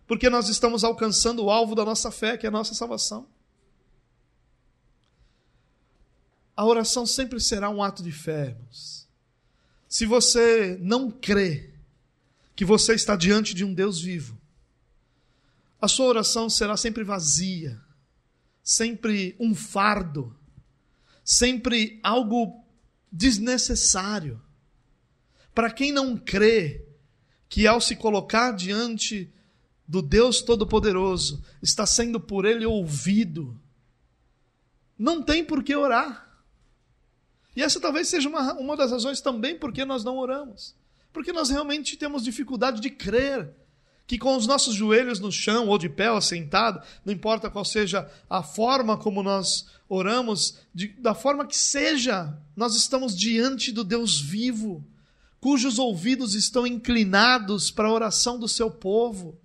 [0.06, 3.26] porque nós estamos alcançando o alvo da nossa fé, que é a nossa salvação.
[6.56, 9.06] A oração sempre será um ato de fé, irmãos.
[9.88, 11.74] Se você não crê
[12.54, 14.38] que você está diante de um Deus vivo,
[15.80, 17.80] a sua oração será sempre vazia,
[18.62, 20.34] sempre um fardo,
[21.22, 22.64] sempre algo
[23.12, 24.40] desnecessário.
[25.54, 26.86] Para quem não crê
[27.48, 29.32] que ao se colocar diante
[29.86, 33.58] do Deus Todo-Poderoso está sendo por Ele ouvido,
[34.98, 36.26] não tem por que orar.
[37.54, 40.74] E essa talvez seja uma, uma das razões também porque nós não oramos.
[41.12, 43.50] Porque nós realmente temos dificuldade de crer
[44.06, 47.64] que com os nossos joelhos no chão, ou de pé, ou sentado, não importa qual
[47.64, 53.82] seja a forma como nós oramos, de, da forma que seja, nós estamos diante do
[53.82, 54.84] Deus vivo,
[55.40, 59.36] cujos ouvidos estão inclinados para a oração do seu povo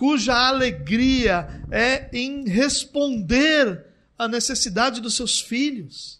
[0.00, 3.84] cuja alegria é em responder
[4.18, 6.18] à necessidade dos seus filhos.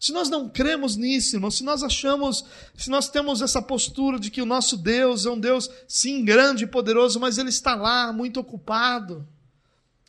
[0.00, 2.44] Se nós não cremos nisso, irmão, se nós achamos,
[2.76, 6.64] se nós temos essa postura de que o nosso Deus é um Deus, sim, grande
[6.64, 9.24] e poderoso, mas ele está lá, muito ocupado,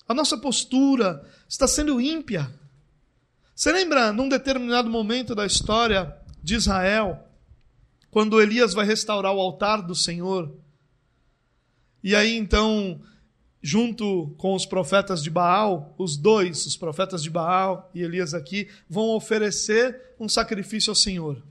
[0.08, 2.52] a nossa postura está sendo ímpia.
[3.54, 7.24] Você lembra, num determinado momento da história de Israel,
[8.10, 10.65] quando Elias vai restaurar o altar do Senhor,
[12.06, 13.02] e aí então,
[13.64, 18.70] junto com os profetas de Baal, os dois, os profetas de Baal e Elias aqui,
[18.88, 21.42] vão oferecer um sacrifício ao Senhor.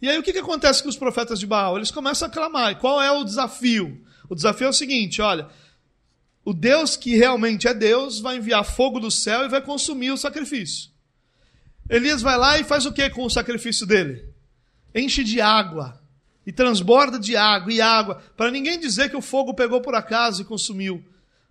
[0.00, 1.76] E aí o que, que acontece com os profetas de Baal?
[1.76, 2.72] Eles começam a clamar.
[2.72, 4.02] E qual é o desafio?
[4.30, 5.46] O desafio é o seguinte: olha,
[6.42, 10.16] o Deus que realmente é Deus vai enviar fogo do céu e vai consumir o
[10.16, 10.88] sacrifício.
[11.90, 14.26] Elias vai lá e faz o que com o sacrifício dele?
[14.94, 16.02] Enche de água
[16.46, 20.42] e transborda de água e água, para ninguém dizer que o fogo pegou por acaso
[20.42, 21.02] e consumiu.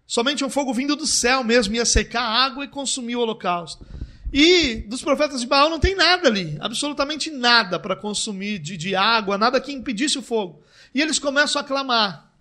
[0.06, 3.86] Somente um fogo vindo do céu mesmo ia secar a água e consumir o holocausto.
[4.32, 8.96] E dos profetas de Baal não tem nada ali, absolutamente nada para consumir de, de
[8.96, 10.64] água, nada que impedisse o fogo.
[10.94, 12.32] E eles começam a clamar.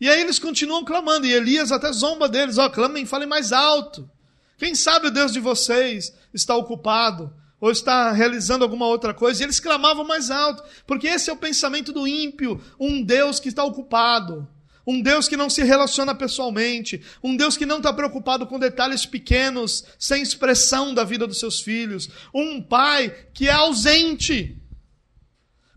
[0.00, 3.52] E aí eles continuam clamando, e Elias até zomba deles: ó, oh, clamem, falem mais
[3.52, 4.10] alto.
[4.58, 9.46] Quem sabe o Deus de vocês está ocupado ou está realizando alguma outra coisa, e
[9.46, 13.62] eles clamavam mais alto, porque esse é o pensamento do ímpio, um Deus que está
[13.62, 14.48] ocupado,
[14.84, 19.06] um Deus que não se relaciona pessoalmente, um Deus que não está preocupado com detalhes
[19.06, 24.60] pequenos, sem expressão da vida dos seus filhos, um pai que é ausente.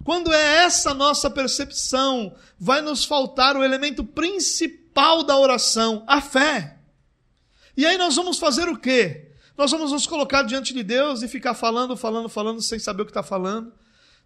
[0.04, 6.80] Quando é essa nossa percepção, vai nos faltar o elemento principal da oração, a fé.
[7.78, 9.25] E aí nós vamos fazer o quê?
[9.58, 13.06] Nós vamos nos colocar diante de Deus e ficar falando, falando, falando, sem saber o
[13.06, 13.72] que está falando.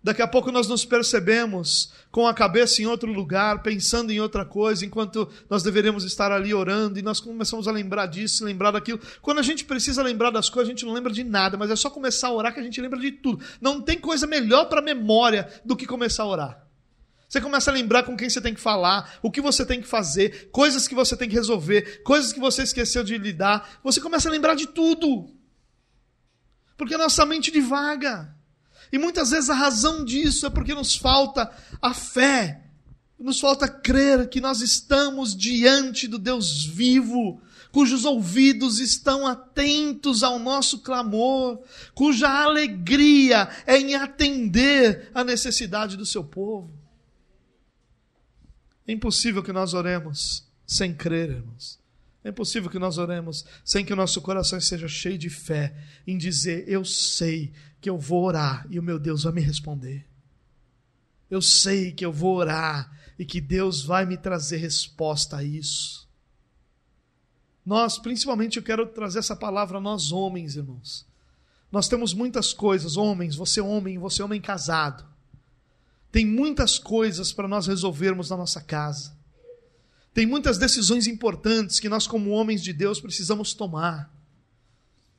[0.02, 4.46] Daqui a pouco nós nos percebemos com a cabeça em outro lugar, pensando em outra
[4.46, 9.00] coisa, enquanto nós deveríamos estar ali orando, e nós começamos a lembrar disso, lembrar daquilo.
[9.22, 11.76] Quando a gente precisa lembrar das coisas, a gente não lembra de nada, mas é
[11.76, 13.44] só começar a orar que a gente lembra de tudo.
[13.60, 16.68] Não tem coisa melhor para a memória do que começar a orar.
[17.30, 19.88] Você começa a lembrar com quem você tem que falar, o que você tem que
[19.88, 23.80] fazer, coisas que você tem que resolver, coisas que você esqueceu de lidar.
[23.84, 25.30] Você começa a lembrar de tudo.
[26.76, 28.36] Porque a nossa mente divaga.
[28.92, 32.63] E muitas vezes a razão disso é porque nos falta a fé,
[33.20, 37.39] nos falta crer que nós estamos diante do Deus vivo,
[37.72, 41.62] cujos ouvidos estão atentos ao nosso clamor,
[41.94, 46.79] cuja alegria é em atender a necessidade do seu povo.
[48.89, 51.80] É impossível que nós oremos sem crer, irmãos.
[52.23, 55.75] É impossível que nós oremos sem que o nosso coração seja cheio de fé
[56.08, 60.08] em dizer: Eu sei que eu vou orar e o meu Deus vai me responder.
[61.30, 66.10] Eu sei que eu vou orar e que Deus vai me trazer resposta a isso.
[67.63, 71.06] Nós, principalmente, eu quero trazer essa palavra a nós homens, irmãos.
[71.71, 75.09] Nós temos muitas coisas, homens, você homem, você homem casado.
[76.12, 79.17] Tem muitas coisas para nós resolvermos na nossa casa.
[80.13, 84.12] Tem muitas decisões importantes que nós, como homens de Deus, precisamos tomar.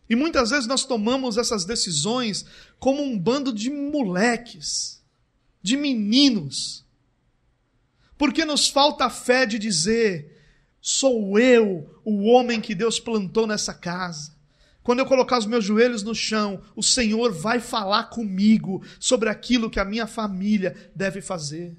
[0.08, 2.44] E muitas vezes nós tomamos essas decisões
[2.80, 5.00] como um bando de moleques,
[5.62, 6.84] de meninos.
[8.18, 10.36] Porque nos falta a fé de dizer:
[10.80, 14.34] sou eu o homem que Deus plantou nessa casa.
[14.82, 19.70] Quando eu colocar os meus joelhos no chão, o Senhor vai falar comigo sobre aquilo
[19.70, 21.76] que a minha família deve fazer.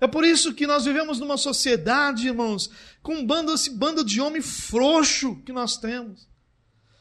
[0.00, 2.70] É por isso que nós vivemos numa sociedade, irmãos,
[3.02, 6.28] com um bando, esse bando de homem frouxo que nós temos.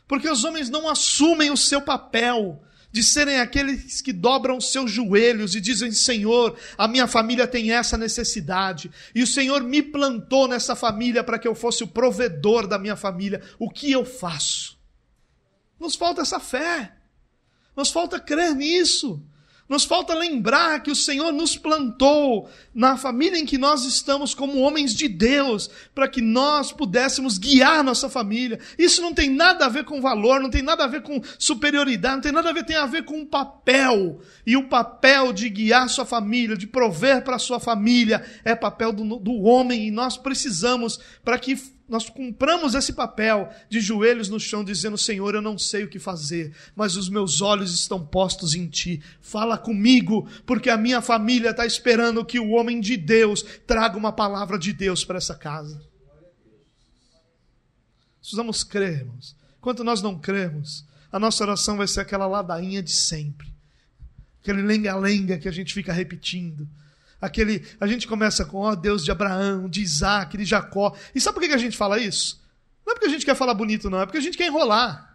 [0.07, 5.55] Porque os homens não assumem o seu papel de serem aqueles que dobram seus joelhos
[5.55, 10.75] e dizem: Senhor, a minha família tem essa necessidade, e o Senhor me plantou nessa
[10.75, 13.41] família para que eu fosse o provedor da minha família.
[13.57, 14.77] O que eu faço?
[15.79, 16.93] Nos falta essa fé,
[17.75, 19.23] nos falta crer nisso.
[19.71, 24.59] Nos falta lembrar que o Senhor nos plantou na família em que nós estamos como
[24.59, 28.59] homens de Deus, para que nós pudéssemos guiar nossa família.
[28.77, 32.15] Isso não tem nada a ver com valor, não tem nada a ver com superioridade,
[32.15, 34.19] não tem nada a ver, tem a ver com um papel.
[34.45, 39.19] E o papel de guiar sua família, de prover para sua família, é papel do,
[39.19, 41.55] do homem, e nós precisamos, para que
[41.91, 45.99] nós cumpramos esse papel de joelhos no chão, dizendo: Senhor, eu não sei o que
[45.99, 49.03] fazer, mas os meus olhos estão postos em Ti.
[49.19, 54.13] Fala comigo, porque a minha família está esperando que o homem de Deus traga uma
[54.13, 55.83] palavra de Deus para essa casa.
[58.21, 59.35] Precisamos crermos.
[59.57, 63.53] Enquanto nós não cremos, a nossa oração vai ser aquela ladainha de sempre.
[64.41, 66.65] Aquele lenga-lenga que a gente fica repetindo
[67.21, 67.65] aquele.
[67.79, 70.95] A gente começa com, ó, Deus de Abraão, de Isaac, de Jacó.
[71.13, 72.41] E sabe por que a gente fala isso?
[72.85, 75.11] Não é porque a gente quer falar bonito, não, é porque a gente quer enrolar.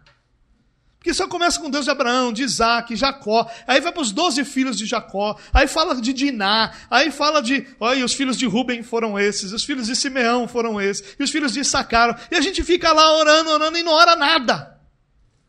[0.97, 4.43] Porque só começa com Deus de Abraão, de Isaac, Jacó, aí vai para os doze
[4.43, 8.81] filhos de Jacó, aí fala de Diná, aí fala de, olha, os filhos de Ruben
[8.81, 12.41] foram esses, os filhos de Simeão foram esses, e os filhos de Issacar, e a
[12.41, 14.76] gente fica lá orando, orando e não ora nada.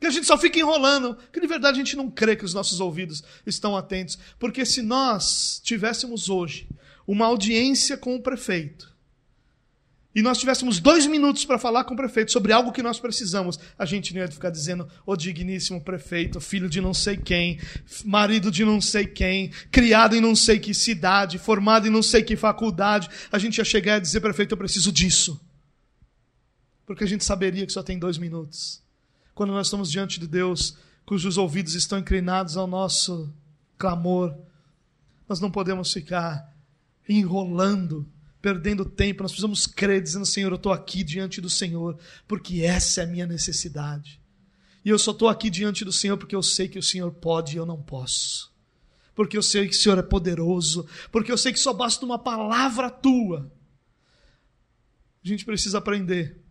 [0.01, 2.55] Que a gente só fica enrolando, que de verdade a gente não crê que os
[2.55, 4.19] nossos ouvidos estão atentos.
[4.39, 6.69] Porque se nós tivéssemos hoje
[7.07, 8.97] uma audiência com o prefeito,
[10.15, 13.59] e nós tivéssemos dois minutos para falar com o prefeito sobre algo que nós precisamos,
[13.79, 17.61] a gente não ia ficar dizendo, ô digníssimo prefeito, filho de não sei quem,
[18.05, 22.23] marido de não sei quem, criado em não sei que cidade, formado em não sei
[22.23, 23.09] que faculdade.
[23.31, 25.41] A gente ia chegar e dizer, prefeito, eu preciso disso.
[26.87, 28.83] Porque a gente saberia que só tem dois minutos
[29.39, 33.33] quando nós estamos diante de Deus, cujos ouvidos estão inclinados ao nosso
[33.79, 34.37] clamor,
[35.29, 36.53] nós não podemos ficar
[37.09, 38.05] enrolando,
[38.43, 41.97] perdendo tempo, nós precisamos crer, dizendo: Senhor, eu estou aqui diante do Senhor,
[42.27, 44.21] porque essa é a minha necessidade.
[44.85, 47.55] E eu só estou aqui diante do Senhor porque eu sei que o Senhor pode
[47.55, 48.53] e eu não posso.
[49.15, 50.85] Porque eu sei que o Senhor é poderoso.
[51.13, 53.53] Porque eu sei que só basta uma palavra tua.
[55.25, 56.43] A gente precisa aprender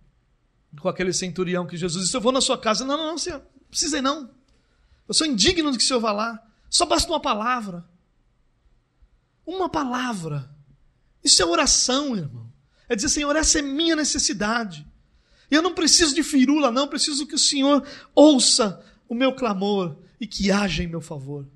[0.80, 2.86] com aquele centurião que Jesus disse: Eu vou na sua casa.
[2.86, 4.30] Não, não, não, senhor, não precisa ir, não.
[5.08, 6.44] Eu sou indigno de que o senhor vá lá.
[6.70, 7.86] Só basta uma palavra.
[9.46, 10.50] Uma palavra.
[11.24, 12.52] Isso é oração, irmão.
[12.90, 14.86] É dizer, Senhor, essa é minha necessidade.
[15.50, 16.88] E eu não preciso de firula, não.
[16.88, 21.48] Preciso que o Senhor ouça o meu clamor e que haja em meu favor.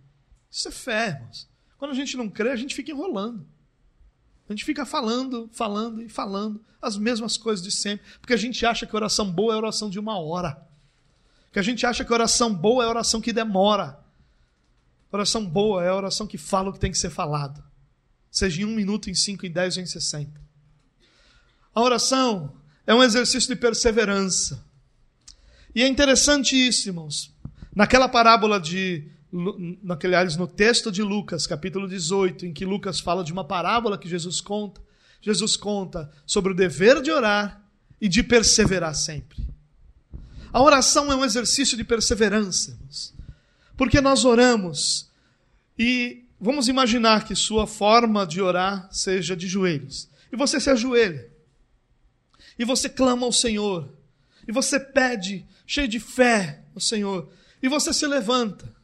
[0.49, 1.49] Isso é fé, irmãos.
[1.77, 3.45] Quando a gente não crê, a gente fica enrolando.
[4.51, 8.65] A gente fica falando, falando e falando as mesmas coisas de sempre, porque a gente
[8.65, 10.61] acha que oração boa é oração de uma hora.
[11.53, 13.97] Que a gente acha que oração boa é oração que demora.
[15.09, 17.63] Oração boa é oração que fala o que tem que ser falado.
[18.29, 20.41] Seja em um minuto, em cinco, em dez ou em sessenta.
[21.73, 22.53] A oração
[22.85, 24.65] é um exercício de perseverança.
[25.73, 27.33] E é interessante isso, irmãos.
[27.73, 29.09] Naquela parábola de.
[29.31, 33.97] Naquele, aliás, no texto de Lucas, capítulo 18, em que Lucas fala de uma parábola
[33.97, 34.81] que Jesus conta,
[35.21, 37.63] Jesus conta sobre o dever de orar
[37.99, 39.47] e de perseverar sempre.
[40.51, 42.77] A oração é um exercício de perseverança.
[43.77, 45.09] Porque nós oramos
[45.79, 50.09] e vamos imaginar que sua forma de orar seja de joelhos.
[50.31, 51.29] E você se ajoelha.
[52.59, 53.89] E você clama ao Senhor.
[54.47, 57.31] E você pede, cheio de fé, ao Senhor.
[57.61, 58.80] E você se levanta.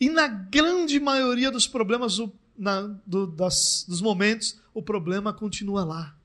[0.00, 2.18] E na grande maioria dos problemas,
[2.56, 6.16] na, do, das, dos momentos, o problema continua lá.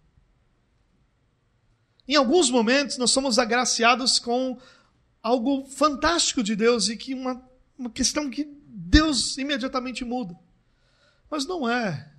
[2.08, 4.60] Em alguns momentos, nós somos agraciados com
[5.22, 7.42] algo fantástico de Deus e que uma,
[7.78, 10.38] uma questão que Deus imediatamente muda.
[11.32, 12.12] Mas não é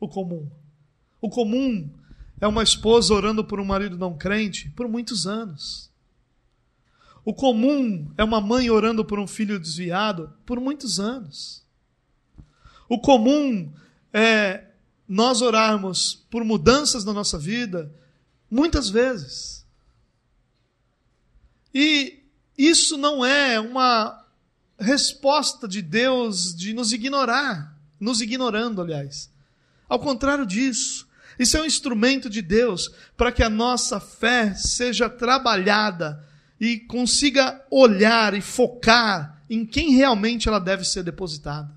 [0.00, 0.50] o comum.
[1.20, 1.88] O comum
[2.40, 5.90] é uma esposa orando por um marido não crente por muitos anos.
[7.26, 11.66] O comum é uma mãe orando por um filho desviado por muitos anos.
[12.88, 13.72] O comum
[14.12, 14.66] é
[15.08, 17.92] nós orarmos por mudanças na nossa vida
[18.48, 19.66] muitas vezes.
[21.74, 22.22] E
[22.56, 24.24] isso não é uma
[24.78, 29.28] resposta de Deus de nos ignorar, nos ignorando, aliás.
[29.88, 31.08] Ao contrário disso,
[31.40, 36.24] isso é um instrumento de Deus para que a nossa fé seja trabalhada
[36.60, 41.74] e consiga olhar e focar em quem realmente ela deve ser depositada.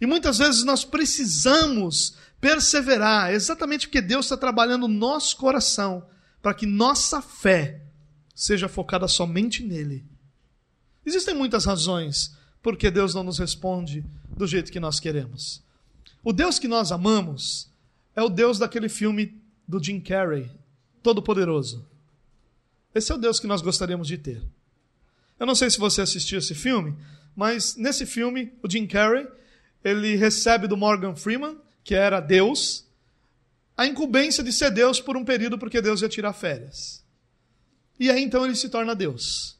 [0.00, 6.06] E muitas vezes nós precisamos perseverar, exatamente porque Deus está trabalhando no nosso coração,
[6.42, 7.82] para que nossa fé
[8.34, 10.04] seja focada somente nele.
[11.06, 14.04] Existem muitas razões por que Deus não nos responde
[14.36, 15.62] do jeito que nós queremos.
[16.22, 17.70] O Deus que nós amamos
[18.16, 20.50] é o Deus daquele filme do Jim Carrey,
[21.02, 21.86] Todo-Poderoso.
[22.94, 24.42] Esse é o Deus que nós gostaríamos de ter.
[25.38, 26.96] Eu não sei se você assistiu esse filme,
[27.34, 29.26] mas nesse filme, o Jim Carrey,
[29.82, 32.86] ele recebe do Morgan Freeman, que era Deus,
[33.76, 37.04] a incumbência de ser Deus por um período porque Deus ia tirar férias.
[37.98, 39.58] E aí então ele se torna Deus.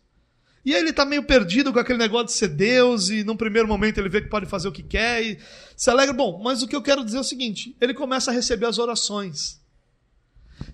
[0.64, 3.68] E aí ele está meio perdido com aquele negócio de ser Deus, e num primeiro
[3.68, 5.38] momento ele vê que pode fazer o que quer e
[5.76, 6.14] se alegra.
[6.14, 8.78] Bom, mas o que eu quero dizer é o seguinte: ele começa a receber as
[8.78, 9.60] orações.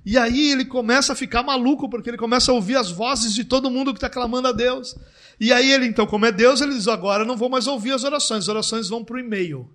[0.04, 3.44] E aí ele começa a ficar maluco, porque ele começa a ouvir as vozes de
[3.44, 4.96] todo mundo que está clamando a Deus.
[5.38, 8.04] E aí ele, então, como é Deus, ele diz: agora não vou mais ouvir as
[8.04, 9.70] orações, as orações vão para o e-mail.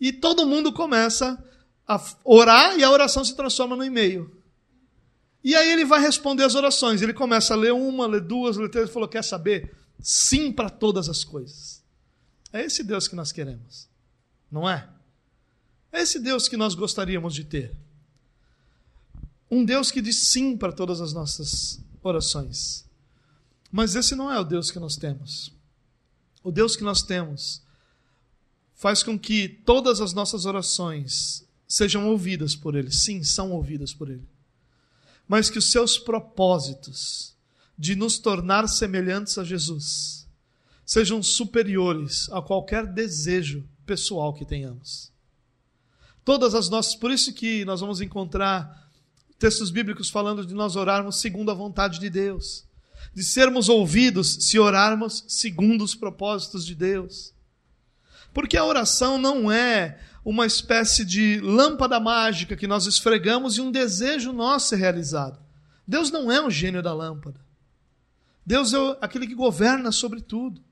[0.00, 1.42] E todo mundo começa
[1.86, 4.30] a orar e a oração se transforma no e-mail.
[5.44, 7.02] E aí ele vai responder as orações.
[7.02, 8.86] Ele começa a ler uma, ler duas, ler três.
[8.86, 9.74] Ele falou: quer saber?
[10.00, 11.82] Sim para todas as coisas.
[12.52, 13.88] É esse Deus que nós queremos,
[14.50, 14.88] não é?
[15.90, 17.76] É esse Deus que nós gostaríamos de ter.
[19.52, 22.86] Um Deus que diz sim para todas as nossas orações.
[23.70, 25.52] Mas esse não é o Deus que nós temos.
[26.42, 27.60] O Deus que nós temos
[28.74, 32.90] faz com que todas as nossas orações sejam ouvidas por Ele.
[32.90, 34.26] Sim, são ouvidas por Ele.
[35.28, 37.36] Mas que os seus propósitos
[37.76, 40.26] de nos tornar semelhantes a Jesus
[40.82, 45.12] sejam superiores a qualquer desejo pessoal que tenhamos.
[46.24, 48.81] Todas as nossas, por isso que nós vamos encontrar
[49.42, 52.64] textos bíblicos falando de nós orarmos segundo a vontade de Deus,
[53.12, 57.34] de sermos ouvidos se orarmos segundo os propósitos de Deus.
[58.32, 63.72] Porque a oração não é uma espécie de lâmpada mágica que nós esfregamos e um
[63.72, 65.40] desejo nosso é realizado.
[65.84, 67.40] Deus não é um gênio da lâmpada.
[68.46, 70.62] Deus é aquele que governa sobre tudo.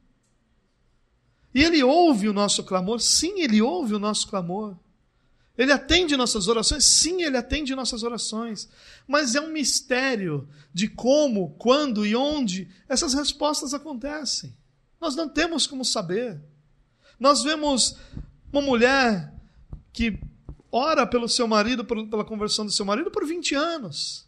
[1.52, 4.76] E Ele ouve o nosso clamor, sim, Ele ouve o nosso clamor.
[5.60, 6.86] Ele atende nossas orações?
[6.86, 8.66] Sim, ele atende nossas orações.
[9.06, 14.56] Mas é um mistério de como, quando e onde essas respostas acontecem.
[14.98, 16.40] Nós não temos como saber.
[17.18, 17.94] Nós vemos
[18.50, 19.34] uma mulher
[19.92, 20.18] que
[20.72, 24.26] ora pelo seu marido, pela conversão do seu marido, por 20 anos,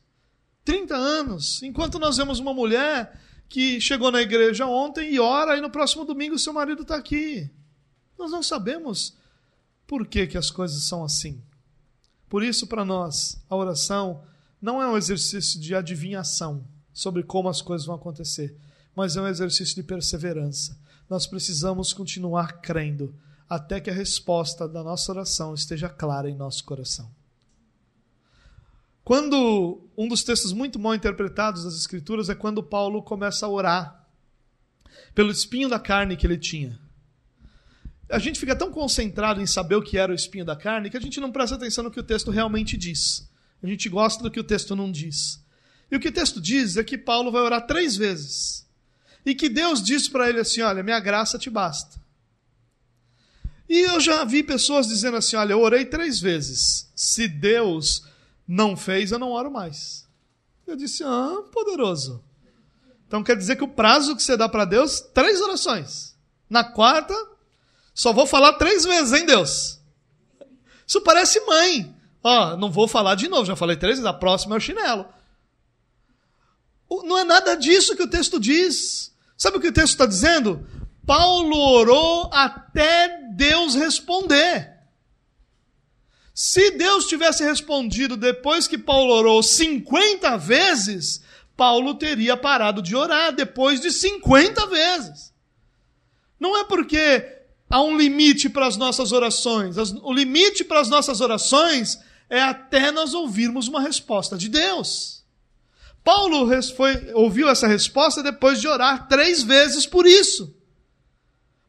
[0.66, 1.62] 30 anos.
[1.62, 3.18] Enquanto nós vemos uma mulher
[3.48, 7.50] que chegou na igreja ontem e ora, e no próximo domingo seu marido está aqui.
[8.18, 9.16] Nós não sabemos
[9.92, 11.38] por que, que as coisas são assim?
[12.26, 14.22] Por isso, para nós, a oração
[14.58, 16.64] não é um exercício de adivinhação
[16.94, 18.56] sobre como as coisas vão acontecer,
[18.96, 20.80] mas é um exercício de perseverança.
[21.10, 23.14] Nós precisamos continuar crendo,
[23.46, 27.10] até que a resposta da nossa oração esteja clara em nosso coração.
[29.04, 34.08] Quando um dos textos muito mal interpretados das Escrituras é quando Paulo começa a orar
[35.14, 36.80] pelo espinho da carne que ele tinha.
[38.12, 40.98] A gente fica tão concentrado em saber o que era o espinho da carne que
[40.98, 43.26] a gente não presta atenção no que o texto realmente diz.
[43.62, 45.42] A gente gosta do que o texto não diz.
[45.90, 48.68] E o que o texto diz é que Paulo vai orar três vezes.
[49.24, 51.98] E que Deus diz para ele assim: Olha, minha graça te basta.
[53.66, 56.92] E eu já vi pessoas dizendo assim: Olha, eu orei três vezes.
[56.94, 58.06] Se Deus
[58.46, 60.06] não fez, eu não oro mais.
[60.66, 62.22] Eu disse: Ah, poderoso.
[63.08, 66.14] Então quer dizer que o prazo que você dá para Deus, três orações.
[66.50, 67.14] Na quarta,
[67.94, 69.80] só vou falar três vezes, hein, Deus?
[70.86, 71.94] Isso parece mãe.
[72.22, 75.06] Ó, não vou falar de novo, já falei três vezes, a próxima é o chinelo.
[77.04, 79.12] Não é nada disso que o texto diz.
[79.36, 80.66] Sabe o que o texto está dizendo?
[81.06, 84.70] Paulo orou até Deus responder.
[86.34, 91.22] Se Deus tivesse respondido depois que Paulo orou 50 vezes,
[91.56, 95.32] Paulo teria parado de orar depois de 50 vezes.
[96.38, 97.31] Não é porque
[97.72, 99.76] há um limite para as nossas orações.
[100.02, 101.98] O limite para as nossas orações
[102.28, 105.24] é até nós ouvirmos uma resposta de Deus.
[106.04, 110.54] Paulo foi, ouviu essa resposta depois de orar três vezes por isso.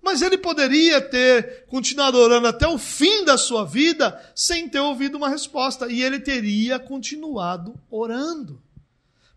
[0.02, 5.16] Mas ele poderia ter continuado orando até o fim da sua vida sem ter ouvido
[5.16, 5.88] uma resposta.
[5.88, 8.62] E ele teria continuado orando.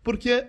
[0.03, 0.45] Porque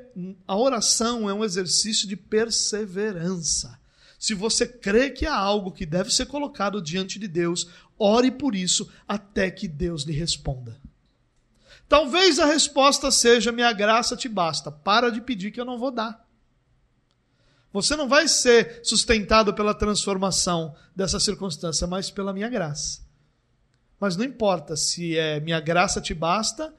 [0.49, 3.78] a oração é um exercício de perseverança.
[4.19, 8.55] Se você crê que há algo que deve ser colocado diante de Deus, ore por
[8.55, 10.77] isso até que Deus lhe responda.
[11.89, 14.73] Talvez a resposta seja: minha graça te basta.
[14.73, 16.27] Para de pedir que eu não vou dar.
[17.73, 23.01] Você não vai ser sustentado pela transformação dessa circunstância, mas pela minha graça.
[24.01, 26.75] Mas não importa se é minha graça te basta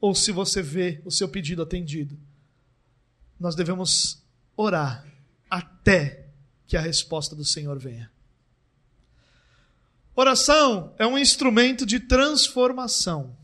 [0.00, 2.16] ou se você vê o seu pedido atendido.
[3.38, 4.22] Nós devemos
[4.56, 5.04] orar
[5.50, 6.27] até
[6.68, 8.10] que a resposta do Senhor venha.
[10.14, 13.34] Oração é um instrumento de transformação.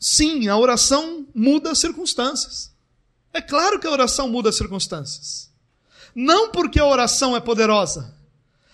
[0.00, 2.72] Sim, a oração muda as circunstâncias.
[3.32, 5.50] É claro que a oração muda as circunstâncias.
[6.12, 8.14] Não porque a oração é poderosa,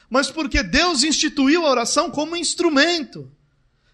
[0.08, 3.30] mas porque Deus instituiu a oração como instrumento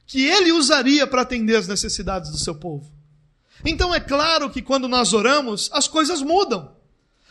[0.07, 2.89] que ele usaria para atender as necessidades do seu povo.
[3.64, 6.78] Então é claro que quando nós oramos, as coisas mudam.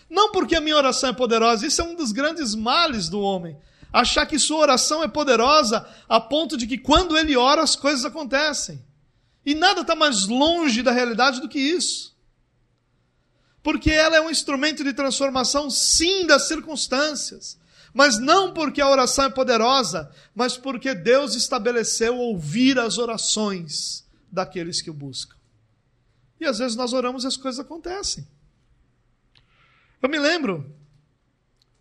[0.10, 3.58] Não porque a minha oração é poderosa, isso é um dos grandes males do homem.
[3.92, 8.06] Achar que sua oração é poderosa a ponto de que quando ele ora as coisas
[8.06, 8.84] acontecem.
[9.46, 12.18] E nada está mais longe da realidade do que isso
[13.68, 17.60] porque ela é um instrumento de transformação, sim, das circunstâncias.
[17.94, 24.82] Mas não porque a oração é poderosa, mas porque Deus estabeleceu ouvir as orações daqueles
[24.82, 25.36] que o buscam.
[26.40, 28.26] E às vezes nós oramos e as coisas acontecem.
[30.02, 30.72] Eu me lembro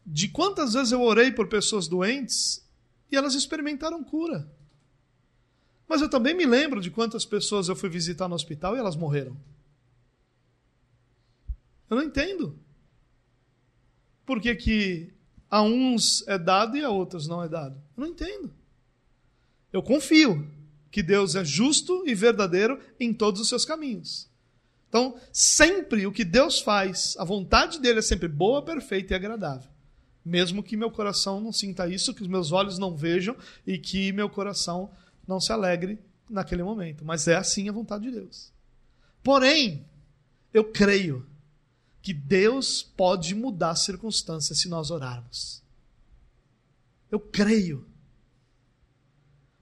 [0.04, 2.64] de quantas vezes eu orei por pessoas doentes
[3.10, 4.50] e elas experimentaram cura.
[5.88, 8.96] Mas eu também me lembro de quantas pessoas eu fui visitar no hospital e elas
[8.96, 9.36] morreram.
[11.88, 12.58] Eu não entendo.
[14.24, 15.12] Por que, que
[15.48, 17.80] a uns é dado e a outros não é dado?
[17.96, 18.52] Eu não entendo.
[19.72, 20.50] Eu confio
[20.90, 24.28] que Deus é justo e verdadeiro em todos os seus caminhos.
[24.96, 29.70] Então, sempre o que Deus faz, a vontade dele é sempre boa, perfeita e agradável.
[30.24, 33.36] Mesmo que meu coração não sinta isso, que os meus olhos não vejam
[33.66, 34.90] e que meu coração
[35.28, 35.98] não se alegre
[36.30, 37.04] naquele momento.
[37.04, 38.50] Mas é assim a vontade de Deus.
[39.22, 39.84] Porém,
[40.50, 41.26] eu creio
[42.00, 45.62] que Deus pode mudar as circunstâncias se nós orarmos.
[47.10, 47.86] Eu creio.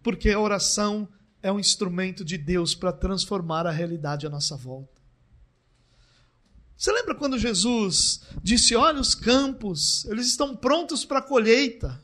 [0.01, 1.09] Porque a oração
[1.43, 4.94] é um instrumento de Deus para transformar a realidade à nossa volta.
[6.77, 12.03] Você lembra quando Jesus disse: Olha, os campos, eles estão prontos para a colheita,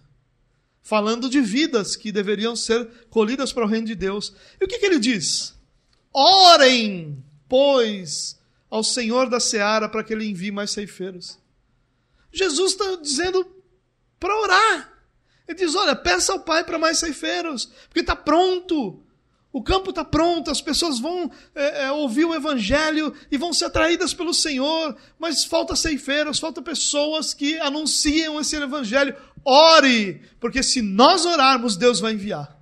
[0.82, 4.32] falando de vidas que deveriam ser colhidas para o reino de Deus.
[4.60, 5.54] E o que, que ele diz?
[6.12, 8.38] Orem, pois,
[8.70, 11.38] ao Senhor da seara para que ele envie mais ceifeiros.
[12.32, 13.44] Jesus está dizendo
[14.18, 14.92] para orar.
[15.48, 19.02] Ele diz: Olha, peça ao Pai para mais ceifeiros, porque está pronto.
[19.52, 23.64] O campo está pronto, as pessoas vão é, é, ouvir o Evangelho e vão ser
[23.64, 29.16] atraídas pelo Senhor, mas falta ceifeiros, falta pessoas que anunciam esse Evangelho.
[29.44, 32.60] Ore, porque se nós orarmos, Deus vai enviar.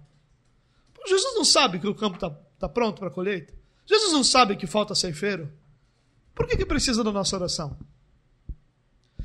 [1.06, 3.52] Jesus não sabe que o campo está tá pronto para a colheita?
[3.86, 5.50] Jesus não sabe que falta ceifeiro?
[6.34, 7.76] Por que, que precisa da nossa oração?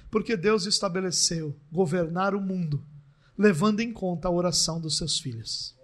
[0.10, 2.84] Porque Deus estabeleceu governar o mundo
[3.38, 5.76] levando em conta a oração dos seus filhos.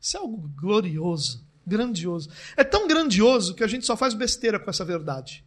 [0.00, 2.30] Isso é algo glorioso, grandioso.
[2.56, 5.44] É tão grandioso que a gente só faz besteira com essa verdade.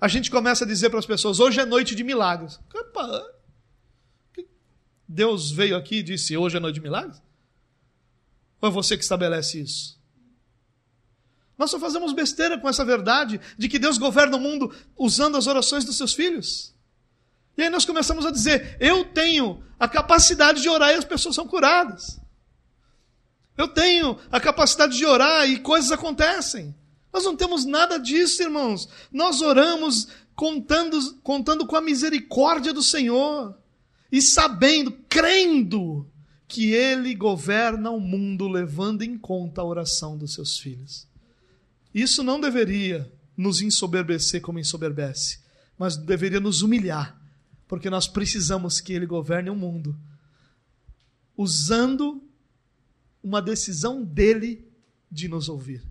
[0.00, 2.58] A gente começa a dizer para as pessoas: hoje é noite de milagres.
[5.08, 7.22] Deus veio aqui e disse: hoje é noite de milagres?
[8.60, 9.96] Ou é você que estabelece isso?
[11.56, 15.46] Nós só fazemos besteira com essa verdade de que Deus governa o mundo usando as
[15.46, 16.74] orações dos seus filhos.
[17.56, 21.34] E aí nós começamos a dizer: eu tenho a capacidade de orar e as pessoas
[21.34, 22.20] são curadas.
[23.56, 26.74] Eu tenho a capacidade de orar e coisas acontecem.
[27.12, 28.88] Nós não temos nada disso, irmãos.
[29.10, 33.56] Nós oramos contando, contando com a misericórdia do Senhor
[34.12, 36.06] e sabendo, crendo
[36.46, 41.08] que Ele governa o mundo levando em conta a oração dos seus filhos.
[41.94, 45.40] Isso não deveria nos ensoberbecer como ensoberbece,
[45.78, 47.18] mas deveria nos humilhar,
[47.66, 49.96] porque nós precisamos que Ele governe o mundo,
[51.36, 52.22] usando
[53.26, 54.64] uma decisão dele
[55.10, 55.82] de nos ouvir.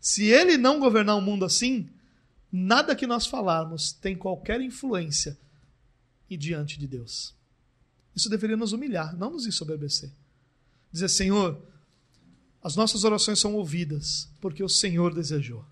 [0.00, 1.90] Se Ele não governar o mundo assim,
[2.50, 5.36] nada que nós falarmos tem qualquer influência
[6.30, 7.34] e diante de Deus.
[8.14, 10.12] Isso deveria nos humilhar, não nos ensoberbecer.
[10.92, 11.60] Dizer, Senhor,
[12.62, 15.64] as nossas orações são ouvidas porque o Senhor desejou.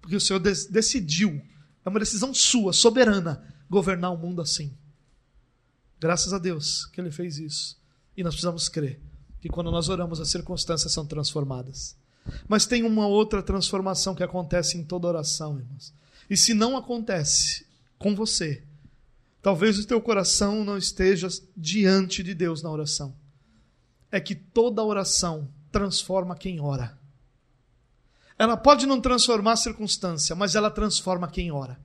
[0.00, 1.42] Porque o Senhor decidiu,
[1.84, 4.72] é uma decisão sua, soberana, governar o mundo assim.
[6.00, 7.78] Graças a Deus que Ele fez isso.
[8.16, 8.98] E nós precisamos crer
[9.46, 11.96] que quando nós oramos, as circunstâncias são transformadas.
[12.48, 15.92] Mas tem uma outra transformação que acontece em toda oração, irmãos.
[16.28, 17.64] E se não acontece
[17.98, 18.62] com você,
[19.40, 23.14] talvez o teu coração não esteja diante de Deus na oração
[24.10, 26.98] é que toda oração transforma quem ora.
[28.38, 31.78] Ela pode não transformar a circunstância, mas ela transforma quem ora.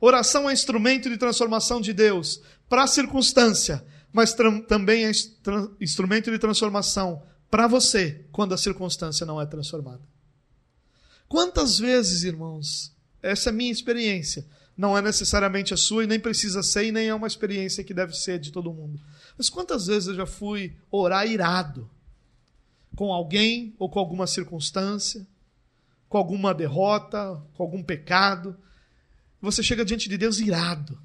[0.00, 4.34] Oração é instrumento de transformação de Deus para a circunstância, mas
[4.68, 5.10] também é
[5.80, 10.02] instrumento de transformação para você quando a circunstância não é transformada.
[11.28, 12.92] Quantas vezes, irmãos,
[13.22, 14.46] essa é a minha experiência,
[14.76, 17.94] não é necessariamente a sua e nem precisa ser e nem é uma experiência que
[17.94, 19.00] deve ser de todo mundo.
[19.36, 21.88] Mas quantas vezes eu já fui orar irado
[22.96, 25.26] com alguém ou com alguma circunstância,
[26.08, 28.56] com alguma derrota, com algum pecado.
[29.40, 31.00] Você chega diante de Deus irado.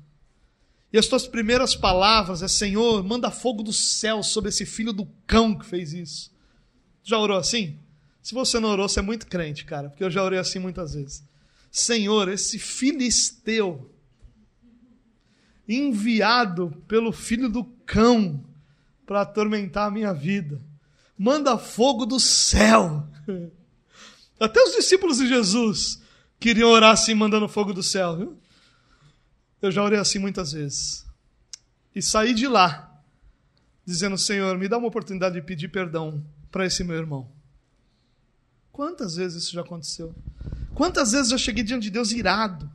[0.96, 5.06] E as tuas primeiras palavras é: Senhor, manda fogo do céu sobre esse filho do
[5.28, 6.32] cão que fez isso.
[7.04, 7.78] Já orou assim?
[8.24, 10.94] Se você não orou, você é muito crente, cara, porque eu já orei assim muitas
[10.94, 11.22] vezes.
[11.70, 13.94] Senhor, esse filisteu
[15.68, 18.42] enviado pelo filho do cão
[19.06, 20.62] para atormentar a minha vida.
[21.18, 23.06] Manda fogo do céu.
[24.40, 26.02] Até os discípulos de Jesus
[26.40, 28.16] queriam orar assim, mandando fogo do céu.
[28.16, 28.45] Viu?
[29.66, 31.06] Eu já orei assim muitas vezes.
[31.94, 33.02] E saí de lá,
[33.86, 37.30] dizendo: Senhor, me dá uma oportunidade de pedir perdão para esse meu irmão.
[38.72, 40.14] Quantas vezes isso já aconteceu?
[40.74, 42.70] Quantas vezes eu cheguei diante de Deus irado?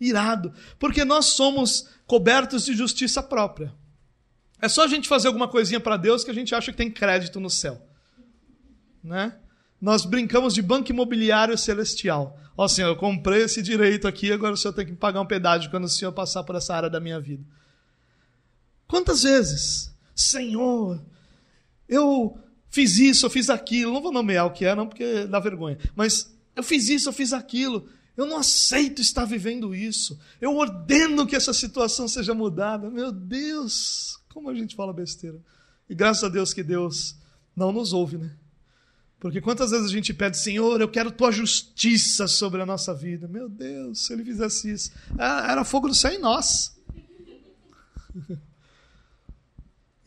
[0.00, 0.52] Irado.
[0.78, 3.72] Porque nós somos cobertos de justiça própria.
[4.60, 6.90] É só a gente fazer alguma coisinha para Deus que a gente acha que tem
[6.90, 7.80] crédito no céu.
[9.02, 9.36] Né?
[9.80, 12.38] Nós brincamos de banco imobiliário celestial.
[12.56, 15.70] Ó Senhor, eu comprei esse direito aqui, agora o Senhor tem que pagar um pedágio
[15.70, 17.44] quando o Senhor passar por essa área da minha vida.
[18.88, 21.04] Quantas vezes, Senhor,
[21.88, 22.38] eu
[22.70, 25.78] fiz isso, eu fiz aquilo, não vou nomear o que é, não, porque dá vergonha,
[25.94, 30.18] mas eu fiz isso, eu fiz aquilo, eu não aceito estar vivendo isso.
[30.40, 32.88] Eu ordeno que essa situação seja mudada.
[32.88, 35.38] Meu Deus, como a gente fala besteira.
[35.88, 37.14] E graças a Deus que Deus
[37.54, 38.34] não nos ouve, né?
[39.28, 43.26] Porque quantas vezes a gente pede, Senhor, eu quero tua justiça sobre a nossa vida.
[43.26, 46.76] Meu Deus, se ele fizesse isso, era fogo do céu em nós.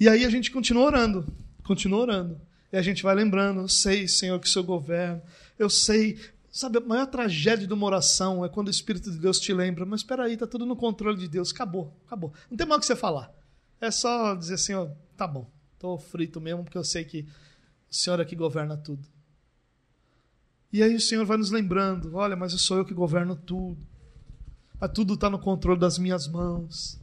[0.02, 1.28] E aí a gente continua orando,
[1.62, 2.40] continua orando.
[2.72, 5.22] E a gente vai lembrando, eu sei, Senhor, que o seu governo,
[5.58, 6.18] eu sei,
[6.52, 9.86] Sabe, a maior tragédia de uma oração é quando o Espírito de Deus te lembra,
[9.86, 12.34] mas espera aí, está tudo no controle de Deus, acabou, acabou.
[12.50, 13.32] Não tem mais o que você falar.
[13.80, 17.28] É só dizer assim, ó, tá bom, estou frito mesmo, porque eu sei que
[17.90, 19.08] o Senhor é que governa tudo.
[20.72, 23.78] E aí o Senhor vai nos lembrando, olha, mas sou eu que governo tudo.
[24.80, 27.00] Ah, tudo está no controle das minhas mãos.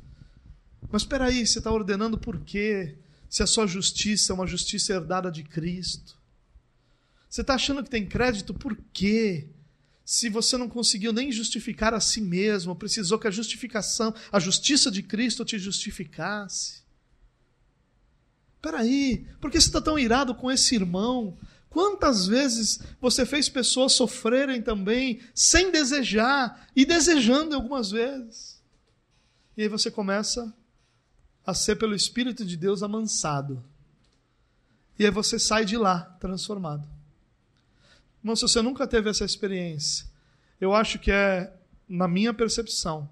[0.90, 2.96] Mas espera aí, você está ordenando por quê?
[3.28, 6.16] Se a sua justiça é uma justiça herdada de Cristo.
[7.28, 9.50] Você está achando que tem crédito por quê?
[10.04, 14.90] Se você não conseguiu nem justificar a si mesmo, precisou que a justificação, a justiça
[14.90, 16.85] de Cristo te justificasse.
[18.66, 21.38] Espera aí, por que você está tão irado com esse irmão?
[21.70, 28.60] Quantas vezes você fez pessoas sofrerem também sem desejar e desejando algumas vezes?
[29.56, 30.52] E aí você começa
[31.46, 33.62] a ser pelo Espírito de Deus amansado.
[34.98, 36.88] E aí você sai de lá transformado.
[38.18, 40.08] Irmão, se você nunca teve essa experiência,
[40.60, 41.56] eu acho que é,
[41.88, 43.08] na minha percepção,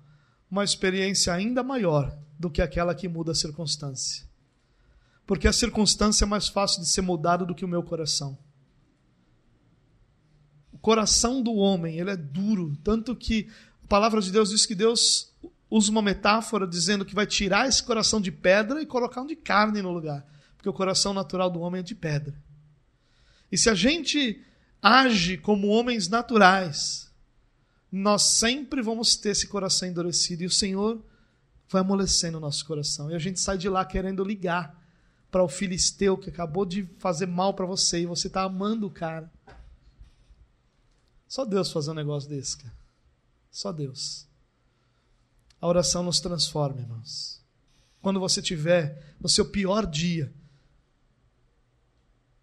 [0.51, 4.34] uma experiência ainda maior do que aquela que muda a circunstância.
[5.27, 8.39] Porque a circunstância é mais fácil de ser mudada do que o meu coração.
[10.72, 13.49] O coração do homem, ele é duro, tanto que
[13.85, 15.33] a palavra de Deus diz que Deus
[15.70, 19.37] usa uma metáfora dizendo que vai tirar esse coração de pedra e colocar um de
[19.37, 20.25] carne no lugar,
[20.57, 22.35] porque o coração natural do homem é de pedra.
[23.51, 24.43] E se a gente
[24.83, 27.11] age como homens naturais,
[27.91, 31.03] nós sempre vamos ter esse coração endurecido e o Senhor
[31.68, 33.11] vai amolecendo o nosso coração.
[33.11, 34.84] E a gente sai de lá querendo ligar
[35.35, 38.91] para o filisteu que acabou de fazer mal para você e você está amando o
[38.91, 39.28] cara.
[41.26, 42.72] Só Deus fazer um negócio desse, cara.
[43.51, 44.28] Só Deus.
[45.61, 47.43] A oração nos transforma, irmãos.
[48.01, 50.32] Quando você tiver no seu pior dia,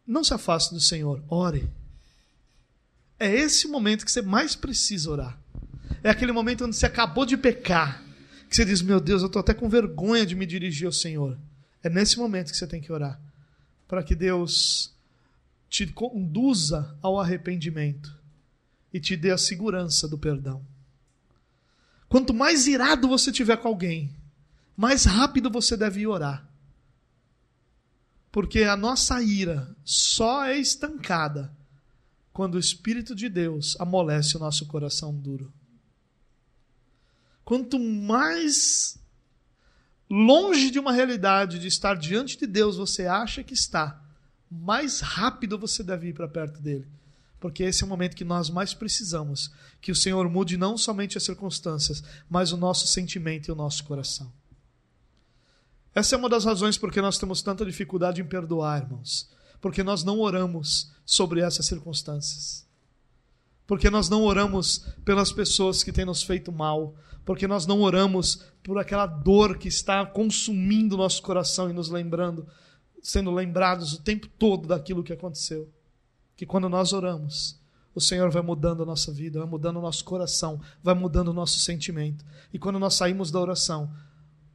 [0.06, 1.72] não se afaste do Senhor, ore.
[3.18, 5.42] É esse momento que você mais precisa orar.
[6.04, 8.04] É aquele momento onde você acabou de pecar,
[8.50, 11.40] que você diz: Meu Deus, eu estou até com vergonha de me dirigir ao Senhor.
[11.84, 13.20] É nesse momento que você tem que orar,
[13.88, 14.94] para que Deus
[15.70, 18.14] te conduza ao arrependimento
[18.94, 20.66] e te dê a segurança do perdão.
[22.10, 24.14] Quanto mais irado você tiver com alguém,
[24.76, 26.46] mais rápido você deve orar.
[28.32, 31.56] Porque a nossa ira só é estancada
[32.34, 35.52] quando o Espírito de Deus amolece o nosso coração duro.
[37.44, 38.98] Quanto mais
[40.12, 44.00] longe de uma realidade de estar diante de Deus você acha que está,
[44.50, 46.86] mais rápido você deve ir para perto dele.
[47.40, 49.52] Porque esse é o momento que nós mais precisamos
[49.82, 53.84] que o Senhor mude não somente as circunstâncias, mas o nosso sentimento e o nosso
[53.84, 54.32] coração.
[55.96, 59.30] Essa é uma das razões por que nós temos tanta dificuldade em perdoar, irmãos.
[59.60, 62.66] Porque nós não oramos sobre essas circunstâncias.
[63.66, 66.96] Porque nós não oramos pelas pessoas que têm nos feito mal.
[67.26, 72.48] Porque nós não oramos por aquela dor que está consumindo nosso coração e nos lembrando,
[73.02, 75.72] sendo lembrados o tempo todo daquilo que aconteceu
[76.42, 77.56] que quando nós oramos,
[77.94, 81.34] o Senhor vai mudando a nossa vida, vai mudando o nosso coração, vai mudando o
[81.34, 82.26] nosso sentimento.
[82.52, 83.94] E quando nós saímos da oração,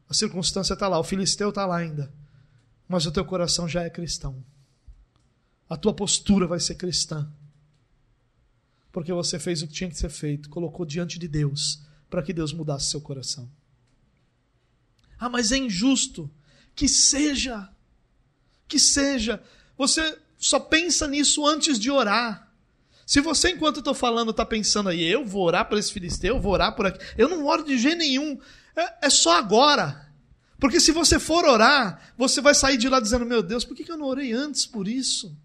[0.09, 2.13] a circunstância está lá, o filisteu está lá ainda,
[2.89, 4.43] mas o teu coração já é cristão.
[5.71, 7.31] A tua postura vai ser cristã.
[8.91, 12.33] Porque você fez o que tinha que ser feito, colocou diante de Deus, para que
[12.33, 13.51] Deus mudasse seu coração.
[15.19, 16.31] Ah, mas é injusto.
[16.75, 17.69] Que seja.
[18.69, 19.43] Que seja.
[19.77, 22.53] Você só pensa nisso antes de orar.
[23.07, 26.37] Se você, enquanto eu estou falando, está pensando aí, eu vou orar para esse filisteu,
[26.37, 26.99] eu vou orar por aqui.
[27.17, 28.39] Eu não oro de jeito nenhum.
[28.75, 30.11] É, é, só agora.
[30.59, 33.85] Porque se você for orar, você vai sair de lá dizendo: Meu Deus, por que,
[33.85, 35.37] que eu não orei antes por isso?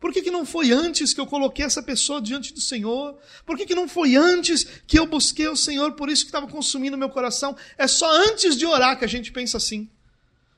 [0.00, 3.18] Por que, que não foi antes que eu coloquei essa pessoa diante do Senhor?
[3.44, 6.46] Por que, que não foi antes que eu busquei o Senhor por isso que estava
[6.46, 7.56] consumindo meu coração?
[7.76, 9.88] É só antes de orar que a gente pensa assim.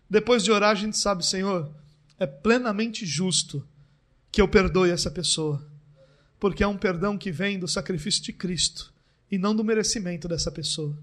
[0.09, 1.73] Depois de orar, a gente sabe, Senhor,
[2.19, 3.67] é plenamente justo
[4.31, 5.67] que eu perdoe essa pessoa,
[6.39, 8.93] porque é um perdão que vem do sacrifício de Cristo
[9.31, 10.97] e não do merecimento dessa pessoa.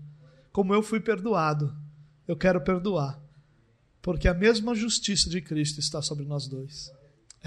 [0.52, 1.76] Como eu fui perdoado,
[2.28, 3.20] eu quero perdoar,
[4.02, 6.92] porque a mesma justiça de Cristo está sobre nós dois.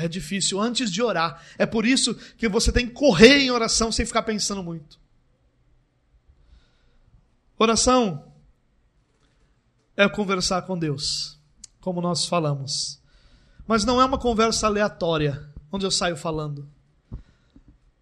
[0.01, 1.45] É difícil antes de orar.
[1.59, 4.99] É por isso que você tem que correr em oração sem ficar pensando muito.
[7.59, 8.33] Oração
[9.95, 11.39] é conversar com Deus,
[11.81, 12.99] como nós falamos.
[13.67, 16.67] Mas não é uma conversa aleatória, onde eu saio falando.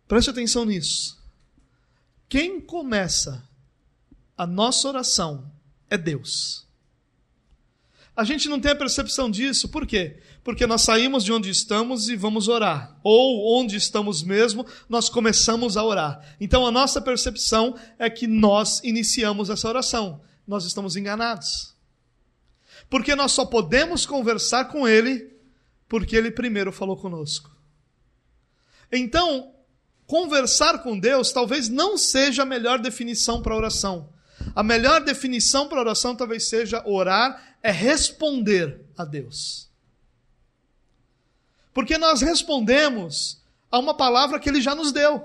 [0.06, 1.18] Preste atenção nisso.
[2.28, 3.42] Quem começa
[4.36, 5.50] a nossa oração
[5.90, 6.67] é Deus.
[8.18, 10.16] A gente não tem a percepção disso, por quê?
[10.42, 12.98] Porque nós saímos de onde estamos e vamos orar.
[13.04, 16.34] Ou onde estamos mesmo, nós começamos a orar.
[16.40, 20.20] Então a nossa percepção é que nós iniciamos essa oração.
[20.44, 21.76] Nós estamos enganados.
[22.90, 25.32] Porque nós só podemos conversar com Ele
[25.88, 27.56] porque ele primeiro falou conosco.
[28.90, 29.54] Então,
[30.08, 34.12] conversar com Deus talvez não seja a melhor definição para oração.
[34.56, 39.68] A melhor definição para oração talvez seja orar é responder a Deus.
[41.74, 45.24] Porque nós respondemos a uma palavra que ele já nos deu.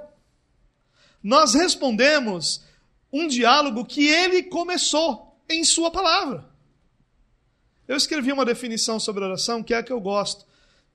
[1.22, 2.64] Nós respondemos
[3.12, 6.46] um diálogo que ele começou em sua palavra.
[7.88, 10.46] Eu escrevi uma definição sobre oração que é a que eu gosto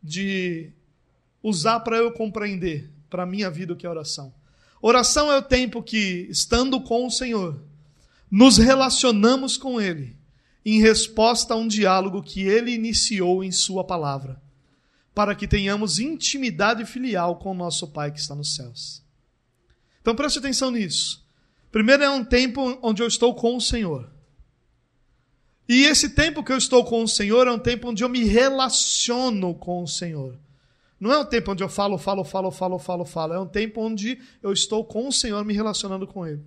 [0.03, 0.71] de
[1.43, 4.35] usar para eu compreender para a minha vida o que é oração.
[4.81, 7.61] Oração é o tempo que, estando com o Senhor,
[8.31, 10.18] nos relacionamos com Ele
[10.77, 14.41] em resposta a um diálogo que ele iniciou em Sua palavra,
[15.15, 19.03] para que tenhamos intimidade filial com o nosso Pai que está nos céus.
[20.01, 21.25] Então preste atenção nisso.
[21.71, 24.11] Primeiro é um tempo onde eu estou com o Senhor.
[25.69, 28.25] E esse tempo que eu estou com o Senhor é um tempo onde eu me
[28.25, 30.39] relaciono com o Senhor.
[30.99, 33.35] Não é um tempo onde eu falo, falo, falo, falo, falo, falo.
[33.35, 36.43] É um tempo onde eu estou com o Senhor me relacionando com Ele.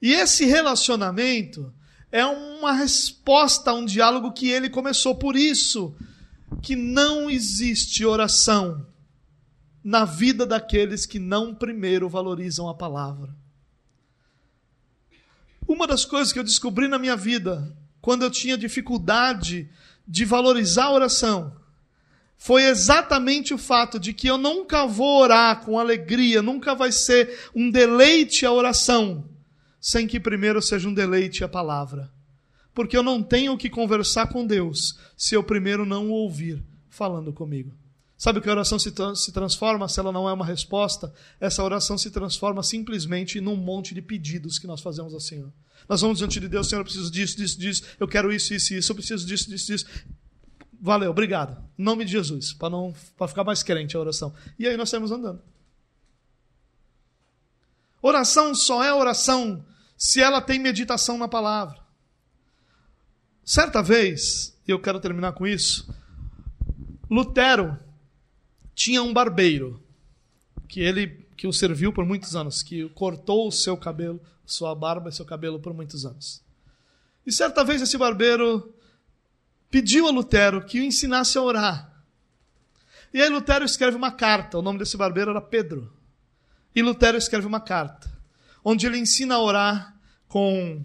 [0.00, 1.72] E esse relacionamento
[2.10, 5.14] é uma resposta a um diálogo que ele começou.
[5.14, 5.94] Por isso
[6.62, 8.86] que não existe oração
[9.84, 13.34] na vida daqueles que não primeiro valorizam a palavra.
[15.66, 19.70] Uma das coisas que eu descobri na minha vida, quando eu tinha dificuldade
[20.06, 21.54] de valorizar a oração,
[22.38, 27.50] foi exatamente o fato de que eu nunca vou orar com alegria, nunca vai ser
[27.54, 29.28] um deleite a oração,
[29.80, 32.10] sem que primeiro seja um deleite a palavra.
[32.74, 37.32] Porque eu não tenho que conversar com Deus se eu primeiro não o ouvir falando
[37.32, 37.72] comigo.
[38.16, 41.12] Sabe que a oração se, se transforma se ela não é uma resposta?
[41.40, 45.52] Essa oração se transforma simplesmente num monte de pedidos que nós fazemos ao Senhor.
[45.88, 48.74] Nós vamos diante de Deus, Senhor, eu preciso disso, disso, disso, eu quero isso, isso,
[48.74, 49.86] isso, eu preciso disso, disso, disso.
[50.80, 51.56] Valeu, obrigado.
[51.78, 54.34] Em nome de Jesus, para não para ficar mais crente a oração.
[54.58, 55.40] E aí nós saímos andando.
[58.00, 59.64] Oração só é oração
[59.96, 61.78] se ela tem meditação na palavra.
[63.44, 65.92] Certa vez, e eu quero terminar com isso,
[67.10, 67.78] Lutero
[68.74, 69.82] tinha um barbeiro
[70.68, 75.08] que ele que o serviu por muitos anos, que cortou o seu cabelo, sua barba
[75.08, 76.42] e seu cabelo por muitos anos.
[77.24, 78.74] E certa vez esse barbeiro
[79.70, 82.02] pediu a Lutero que o ensinasse a orar.
[83.14, 85.92] E aí Lutero escreve uma carta, o nome desse barbeiro era Pedro.
[86.78, 88.08] E Lutero escreve uma carta,
[88.64, 89.96] onde ele ensina a orar
[90.28, 90.84] com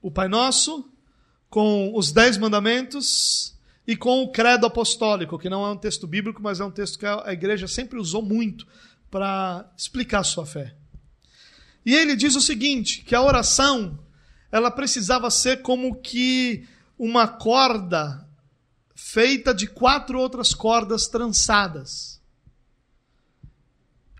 [0.00, 0.88] o Pai Nosso,
[1.50, 3.52] com os Dez Mandamentos
[3.84, 7.00] e com o credo apostólico, que não é um texto bíblico, mas é um texto
[7.00, 8.64] que a igreja sempre usou muito
[9.10, 10.76] para explicar a sua fé.
[11.84, 13.98] E ele diz o seguinte, que a oração,
[14.52, 16.64] ela precisava ser como que
[16.96, 18.24] uma corda
[18.94, 22.22] feita de quatro outras cordas trançadas.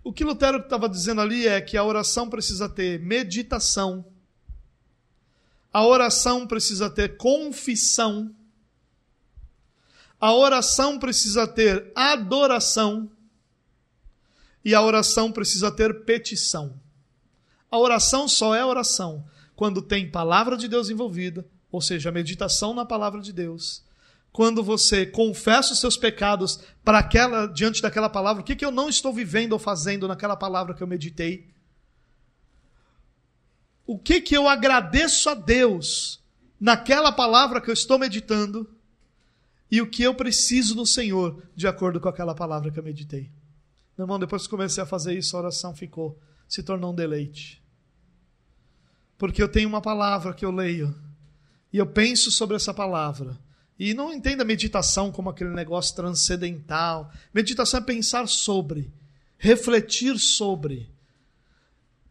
[0.05, 4.05] O que Lutero estava dizendo ali é que a oração precisa ter meditação,
[5.73, 8.31] a oração precisa ter confissão,
[10.21, 13.09] a oração precisa ter adoração
[14.63, 16.79] e a oração precisa ter petição.
[17.71, 19.25] A oração só é oração
[19.55, 23.83] quando tem palavra de Deus envolvida, ou seja, meditação na palavra de Deus.
[24.35, 28.71] Quando você confessa os seus pecados para aquela diante daquela palavra, o que, que eu
[28.71, 31.47] não estou vivendo ou fazendo naquela palavra que eu meditei?
[33.87, 36.19] O que que eu agradeço a Deus
[36.59, 38.69] naquela palavra que eu estou meditando?
[39.69, 43.29] e o que eu preciso no Senhor, de acordo com aquela palavra que eu meditei.
[43.97, 47.61] Meu irmão, depois que comecei a fazer isso, a oração ficou, se tornou um deleite.
[49.17, 50.93] Porque eu tenho uma palavra que eu leio,
[51.71, 53.37] e eu penso sobre essa palavra.
[53.77, 57.11] E não entenda meditação como aquele negócio transcendental.
[57.33, 58.91] Meditação é pensar sobre,
[59.37, 60.89] refletir sobre.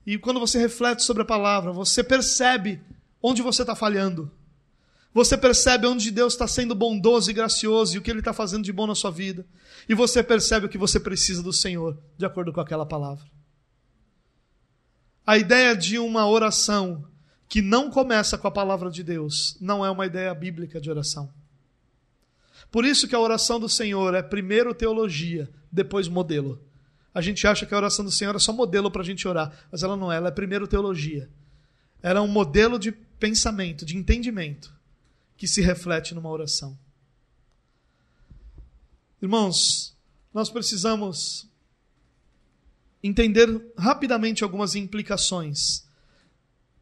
[0.07, 2.81] E quando você reflete sobre a palavra, você percebe
[3.23, 4.31] onde você está falhando.
[5.15, 8.65] Você percebe onde Deus está sendo bondoso e gracioso e o que Ele está fazendo
[8.65, 9.47] de bom na sua vida.
[9.89, 13.25] E você percebe o que você precisa do Senhor, de acordo com aquela palavra.
[15.27, 17.05] A ideia de uma oração
[17.49, 21.33] que não começa com a palavra de Deus não é uma ideia bíblica de oração.
[22.75, 26.61] Por isso que a oração do Senhor é primeiro teologia, depois modelo.
[27.15, 29.57] A gente acha que a oração do Senhor é só modelo para a gente orar,
[29.71, 31.31] mas ela não é, ela é primeiro teologia.
[32.03, 34.75] Ela é um modelo de pensamento, de entendimento
[35.37, 36.77] que se reflete numa oração.
[39.23, 39.97] Irmãos,
[40.33, 41.49] nós precisamos
[43.01, 45.87] entender rapidamente algumas implicações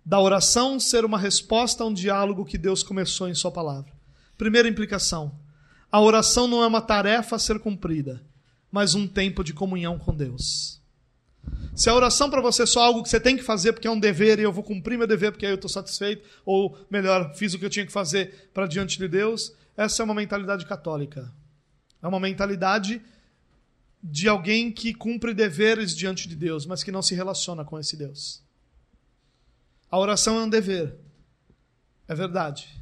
[0.02, 3.92] da oração ser uma resposta a um diálogo que Deus começou em Sua palavra.
[4.38, 5.38] Primeira implicação:
[5.92, 8.24] a oração não é uma tarefa a ser cumprida,
[8.70, 10.80] mas um tempo de comunhão com Deus.
[11.76, 13.90] Se a oração para você é só algo que você tem que fazer porque é
[13.90, 17.34] um dever e eu vou cumprir meu dever porque aí eu estou satisfeito, ou melhor,
[17.34, 20.64] fiz o que eu tinha que fazer para diante de Deus, essa é uma mentalidade
[20.64, 21.30] católica.
[22.02, 23.02] É uma mentalidade
[24.02, 27.96] de alguém que cumpre deveres diante de Deus, mas que não se relaciona com esse
[27.96, 28.42] Deus.
[29.90, 30.96] A oração é um dever,
[32.08, 32.81] é verdade,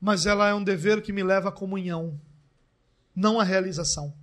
[0.00, 2.20] mas ela é um dever que me leva à comunhão,
[3.14, 4.14] não à realização.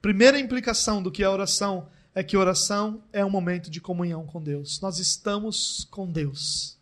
[0.00, 4.42] Primeira implicação do que é oração é que oração é um momento de comunhão com
[4.42, 4.80] Deus.
[4.80, 6.78] Nós estamos com Deus.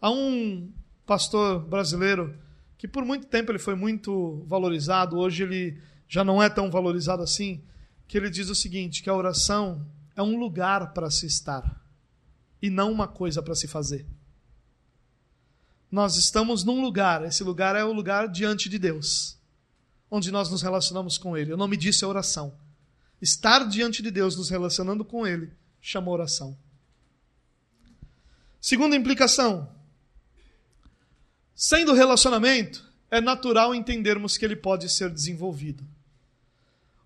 [0.00, 0.70] Há um
[1.04, 2.38] pastor brasileiro
[2.78, 7.22] que por muito tempo ele foi muito valorizado, hoje ele já não é tão valorizado
[7.22, 7.62] assim,
[8.06, 11.80] que ele diz o seguinte, que a oração é um lugar para se estar
[12.60, 14.06] e não uma coisa para se fazer.
[15.92, 19.38] Nós estamos num lugar, esse lugar é o lugar diante de Deus,
[20.10, 21.52] onde nós nos relacionamos com Ele.
[21.52, 22.54] O nome disso é oração.
[23.20, 26.58] Estar diante de Deus, nos relacionando com Ele, chama oração.
[28.60, 29.68] Segunda implicação,
[31.64, 35.84] Sendo relacionamento, é natural entendermos que ele pode ser desenvolvido.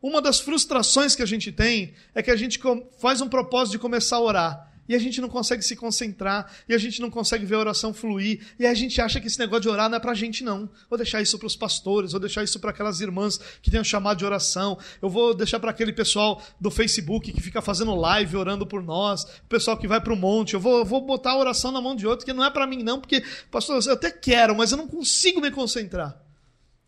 [0.00, 2.58] Uma das frustrações que a gente tem é que a gente
[2.98, 6.74] faz um propósito de começar a orar e a gente não consegue se concentrar, e
[6.74, 9.62] a gente não consegue ver a oração fluir, e a gente acha que esse negócio
[9.62, 10.68] de orar não é pra gente, não.
[10.88, 13.84] Vou deixar isso para os pastores, vou deixar isso para aquelas irmãs que têm um
[13.84, 18.36] chamado de oração, eu vou deixar para aquele pessoal do Facebook que fica fazendo live
[18.36, 21.38] orando por nós, o pessoal que vai para o monte, eu vou, vou botar a
[21.38, 24.10] oração na mão de outro, que não é para mim, não, porque, pastor, eu até
[24.10, 26.20] quero, mas eu não consigo me concentrar.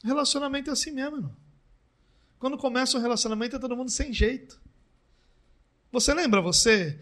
[0.05, 1.37] Relacionamento é assim mesmo, irmão.
[2.39, 4.61] Quando começa um relacionamento é todo mundo sem jeito.
[5.91, 6.99] Você lembra você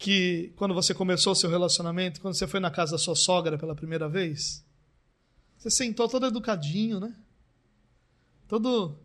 [0.00, 3.58] que quando você começou o seu relacionamento, quando você foi na casa da sua sogra
[3.58, 4.64] pela primeira vez,
[5.58, 7.14] você sentou todo educadinho, né?
[8.48, 8.96] Todo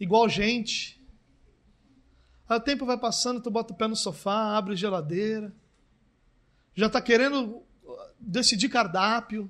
[0.00, 1.00] igual gente.
[2.48, 5.54] Aí o tempo vai passando, tu bota o pé no sofá, abre geladeira.
[6.74, 7.62] Já está querendo
[8.18, 9.48] decidir cardápio.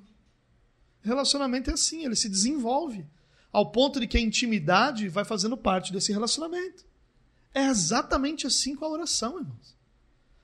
[1.01, 3.07] Relacionamento é assim, ele se desenvolve
[3.51, 6.85] ao ponto de que a intimidade vai fazendo parte desse relacionamento.
[7.55, 9.82] É exatamente assim com a oração, irmãos.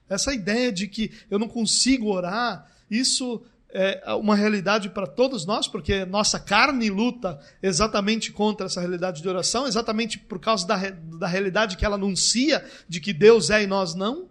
[0.09, 5.69] Essa ideia de que eu não consigo orar, isso é uma realidade para todos nós,
[5.69, 11.27] porque nossa carne luta exatamente contra essa realidade de oração, exatamente por causa da, da
[11.27, 14.29] realidade que ela anuncia de que Deus é e nós não.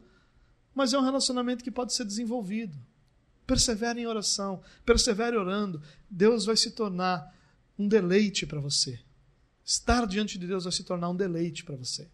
[0.73, 2.77] Mas é um relacionamento que pode ser desenvolvido.
[3.45, 5.81] Persevere em oração, persevere orando.
[6.09, 7.33] Deus vai se tornar
[7.77, 8.99] um deleite para você.
[9.63, 12.07] Estar diante de Deus vai se tornar um deleite para você.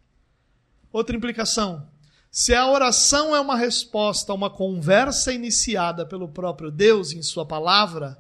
[0.91, 1.87] Outra implicação:
[2.35, 7.45] se a oração é uma resposta a uma conversa iniciada pelo próprio Deus em Sua
[7.45, 8.17] palavra,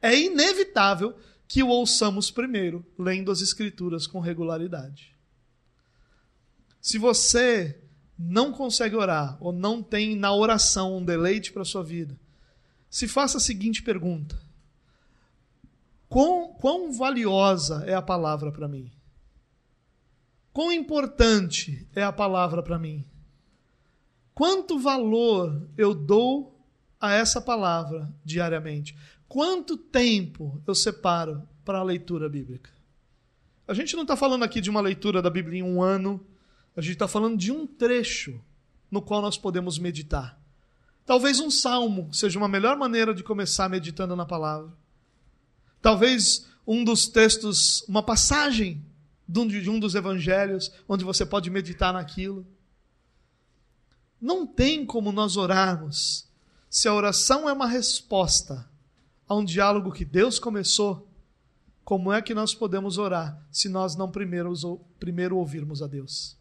[0.00, 5.12] é inevitável que o ouçamos primeiro, lendo as Escrituras com regularidade.
[6.80, 7.82] Se você
[8.16, 12.16] não consegue orar ou não tem na oração um deleite para a sua vida,
[12.88, 14.40] se faça a seguinte pergunta:
[16.08, 18.92] Quão, quão valiosa é a palavra para mim?
[20.52, 23.04] Quão importante é a palavra para mim?
[24.36, 26.60] Quanto valor eu dou
[27.00, 28.94] a essa palavra diariamente?
[29.26, 32.70] Quanto tempo eu separo para a leitura bíblica?
[33.66, 36.22] A gente não está falando aqui de uma leitura da Bíblia em um ano,
[36.76, 38.38] a gente está falando de um trecho
[38.90, 40.38] no qual nós podemos meditar.
[41.06, 44.70] Talvez um salmo seja uma melhor maneira de começar meditando na palavra.
[45.80, 48.84] Talvez um dos textos, uma passagem
[49.26, 52.46] de um dos evangelhos, onde você pode meditar naquilo.
[54.20, 56.26] Não tem como nós orarmos
[56.68, 58.68] se a oração é uma resposta
[59.28, 61.08] a um diálogo que Deus começou.
[61.84, 64.52] Como é que nós podemos orar se nós não primeiro,
[64.98, 66.36] primeiro ouvirmos a Deus?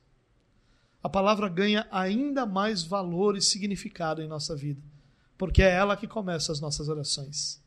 [1.03, 4.81] A palavra ganha ainda mais valor e significado em nossa vida,
[5.37, 7.61] porque é ela que começa as nossas orações.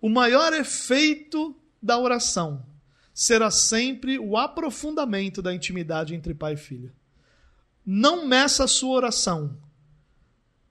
[0.00, 2.64] O maior efeito da oração
[3.12, 6.92] será sempre o aprofundamento da intimidade entre pai e filho.
[7.84, 9.58] Não meça a sua oração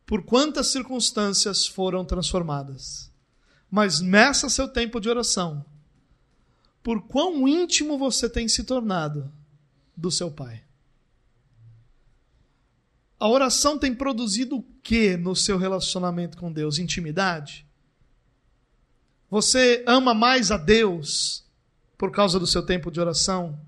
[0.05, 3.12] por quantas circunstâncias foram transformadas,
[3.70, 5.66] mas meça seu tempo de oração
[6.84, 9.32] por quão íntimo você tem se tornado
[9.95, 10.64] do seu Pai.
[13.20, 16.80] A oração tem produzido o que no seu relacionamento com Deus?
[16.80, 17.68] Intimidade?
[19.30, 21.45] Você ama mais a Deus
[21.97, 23.59] por causa do seu tempo de oração?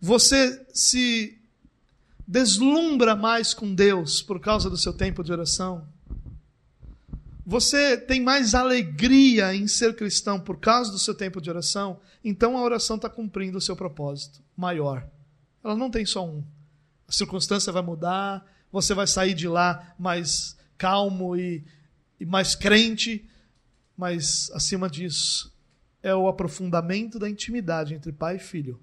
[0.00, 1.41] Você se
[2.26, 5.86] deslumbra mais com Deus por causa do seu tempo de oração?
[7.44, 12.00] Você tem mais alegria em ser cristão por causa do seu tempo de oração?
[12.24, 15.06] Então a oração está cumprindo o seu propósito maior.
[15.62, 16.44] Ela não tem só um.
[17.08, 21.64] A circunstância vai mudar, você vai sair de lá mais calmo e,
[22.18, 23.28] e mais crente,
[23.96, 25.52] mas acima disso,
[26.02, 28.80] é o aprofundamento da intimidade entre pai e filho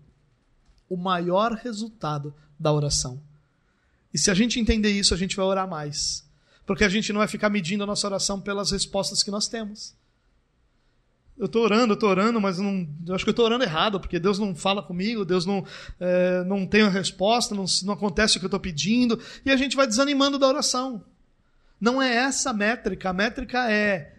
[0.90, 3.22] o maior resultado da oração.
[4.14, 6.28] E se a gente entender isso, a gente vai orar mais.
[6.66, 9.96] Porque a gente não vai ficar medindo a nossa oração pelas respostas que nós temos.
[11.38, 14.20] Eu estou orando, estou orando, mas não, eu acho que eu estou orando errado, porque
[14.20, 15.66] Deus não fala comigo, Deus não,
[15.98, 19.56] é, não tem a resposta, não, não acontece o que eu estou pedindo, e a
[19.56, 21.02] gente vai desanimando da oração.
[21.80, 24.18] Não é essa a métrica, a métrica é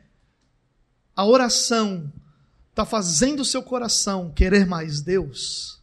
[1.15, 2.11] a oração
[2.71, 5.79] está fazendo o seu coração querer mais Deus,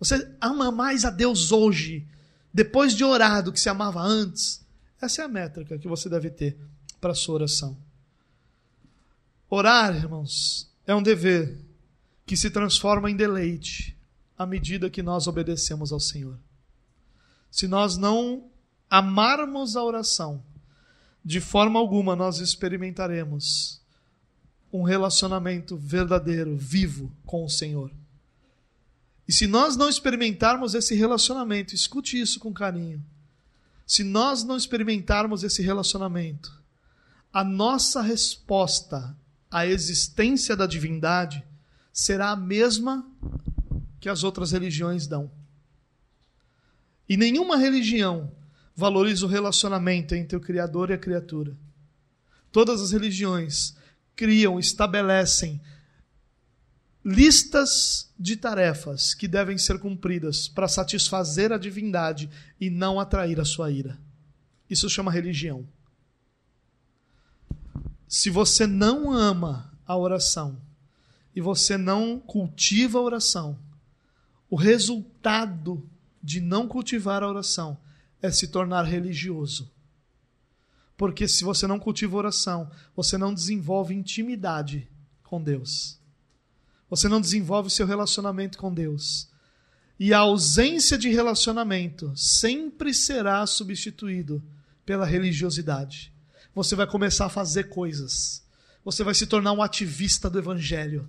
[0.00, 2.08] você ama mais a Deus hoje,
[2.52, 4.64] depois de orar, do que se amava antes,
[5.00, 6.56] essa é a métrica que você deve ter
[7.00, 7.76] para a sua oração.
[9.48, 11.58] Orar, irmãos, é um dever
[12.26, 13.96] que se transforma em deleite
[14.38, 16.38] à medida que nós obedecemos ao Senhor.
[17.50, 18.44] Se nós não
[18.88, 20.42] amarmos a oração,
[21.24, 23.80] de forma alguma nós experimentaremos
[24.72, 27.90] um relacionamento verdadeiro, vivo com o Senhor.
[29.30, 33.00] E se nós não experimentarmos esse relacionamento, escute isso com carinho.
[33.86, 36.60] Se nós não experimentarmos esse relacionamento,
[37.32, 39.16] a nossa resposta
[39.48, 41.44] à existência da divindade
[41.92, 43.08] será a mesma
[44.00, 45.30] que as outras religiões dão.
[47.08, 48.32] E nenhuma religião
[48.74, 51.56] valoriza o relacionamento entre o Criador e a criatura.
[52.50, 53.76] Todas as religiões
[54.16, 55.60] criam, estabelecem
[57.04, 62.28] listas de tarefas que devem ser cumpridas para satisfazer a divindade
[62.60, 63.98] e não atrair a sua ira.
[64.68, 65.66] Isso chama religião.
[68.06, 70.60] Se você não ama a oração,
[71.34, 73.58] e você não cultiva a oração,
[74.48, 75.88] o resultado
[76.22, 77.78] de não cultivar a oração
[78.20, 79.70] é se tornar religioso.
[80.96, 84.88] Porque se você não cultiva a oração, você não desenvolve intimidade
[85.22, 85.99] com Deus.
[86.90, 89.28] Você não desenvolve o seu relacionamento com Deus.
[89.98, 94.42] E a ausência de relacionamento sempre será substituído
[94.84, 96.12] pela religiosidade.
[96.54, 98.44] Você vai começar a fazer coisas.
[98.84, 101.08] Você vai se tornar um ativista do evangelho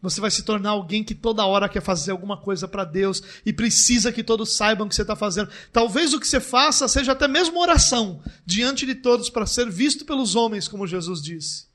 [0.00, 3.52] você vai se tornar alguém que toda hora quer fazer alguma coisa para Deus e
[3.52, 5.50] precisa que todos saibam o que você está fazendo.
[5.72, 10.04] Talvez o que você faça seja até mesmo oração diante de todos para ser visto
[10.04, 11.66] pelos homens, como Jesus disse.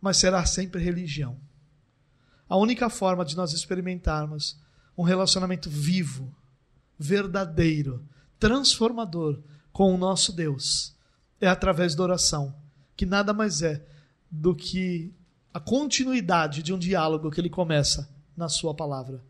[0.00, 1.38] Mas será sempre religião.
[2.48, 4.58] A única forma de nós experimentarmos
[4.96, 6.34] um relacionamento vivo,
[6.98, 8.06] verdadeiro,
[8.38, 9.40] transformador
[9.72, 10.94] com o nosso Deus
[11.40, 12.54] é através da oração,
[12.96, 13.84] que nada mais é
[14.30, 15.12] do que
[15.52, 19.22] a continuidade de um diálogo que ele começa na Sua palavra.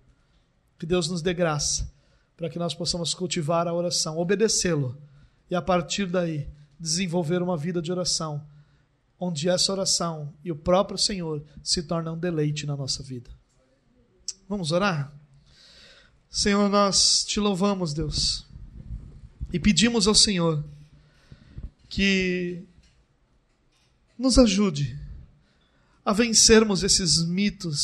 [0.78, 1.92] Que Deus nos dê graça
[2.36, 4.96] para que nós possamos cultivar a oração, obedecê-lo
[5.50, 6.48] e a partir daí
[6.78, 8.44] desenvolver uma vida de oração,
[9.18, 13.30] onde essa oração e o próprio Senhor se tornam um deleite na nossa vida.
[14.48, 15.12] Vamos orar?
[16.30, 18.44] Senhor, nós te louvamos, Deus,
[19.52, 20.64] e pedimos ao Senhor
[21.88, 22.64] que
[24.18, 24.98] nos ajude
[26.04, 27.80] a vencermos esses mitos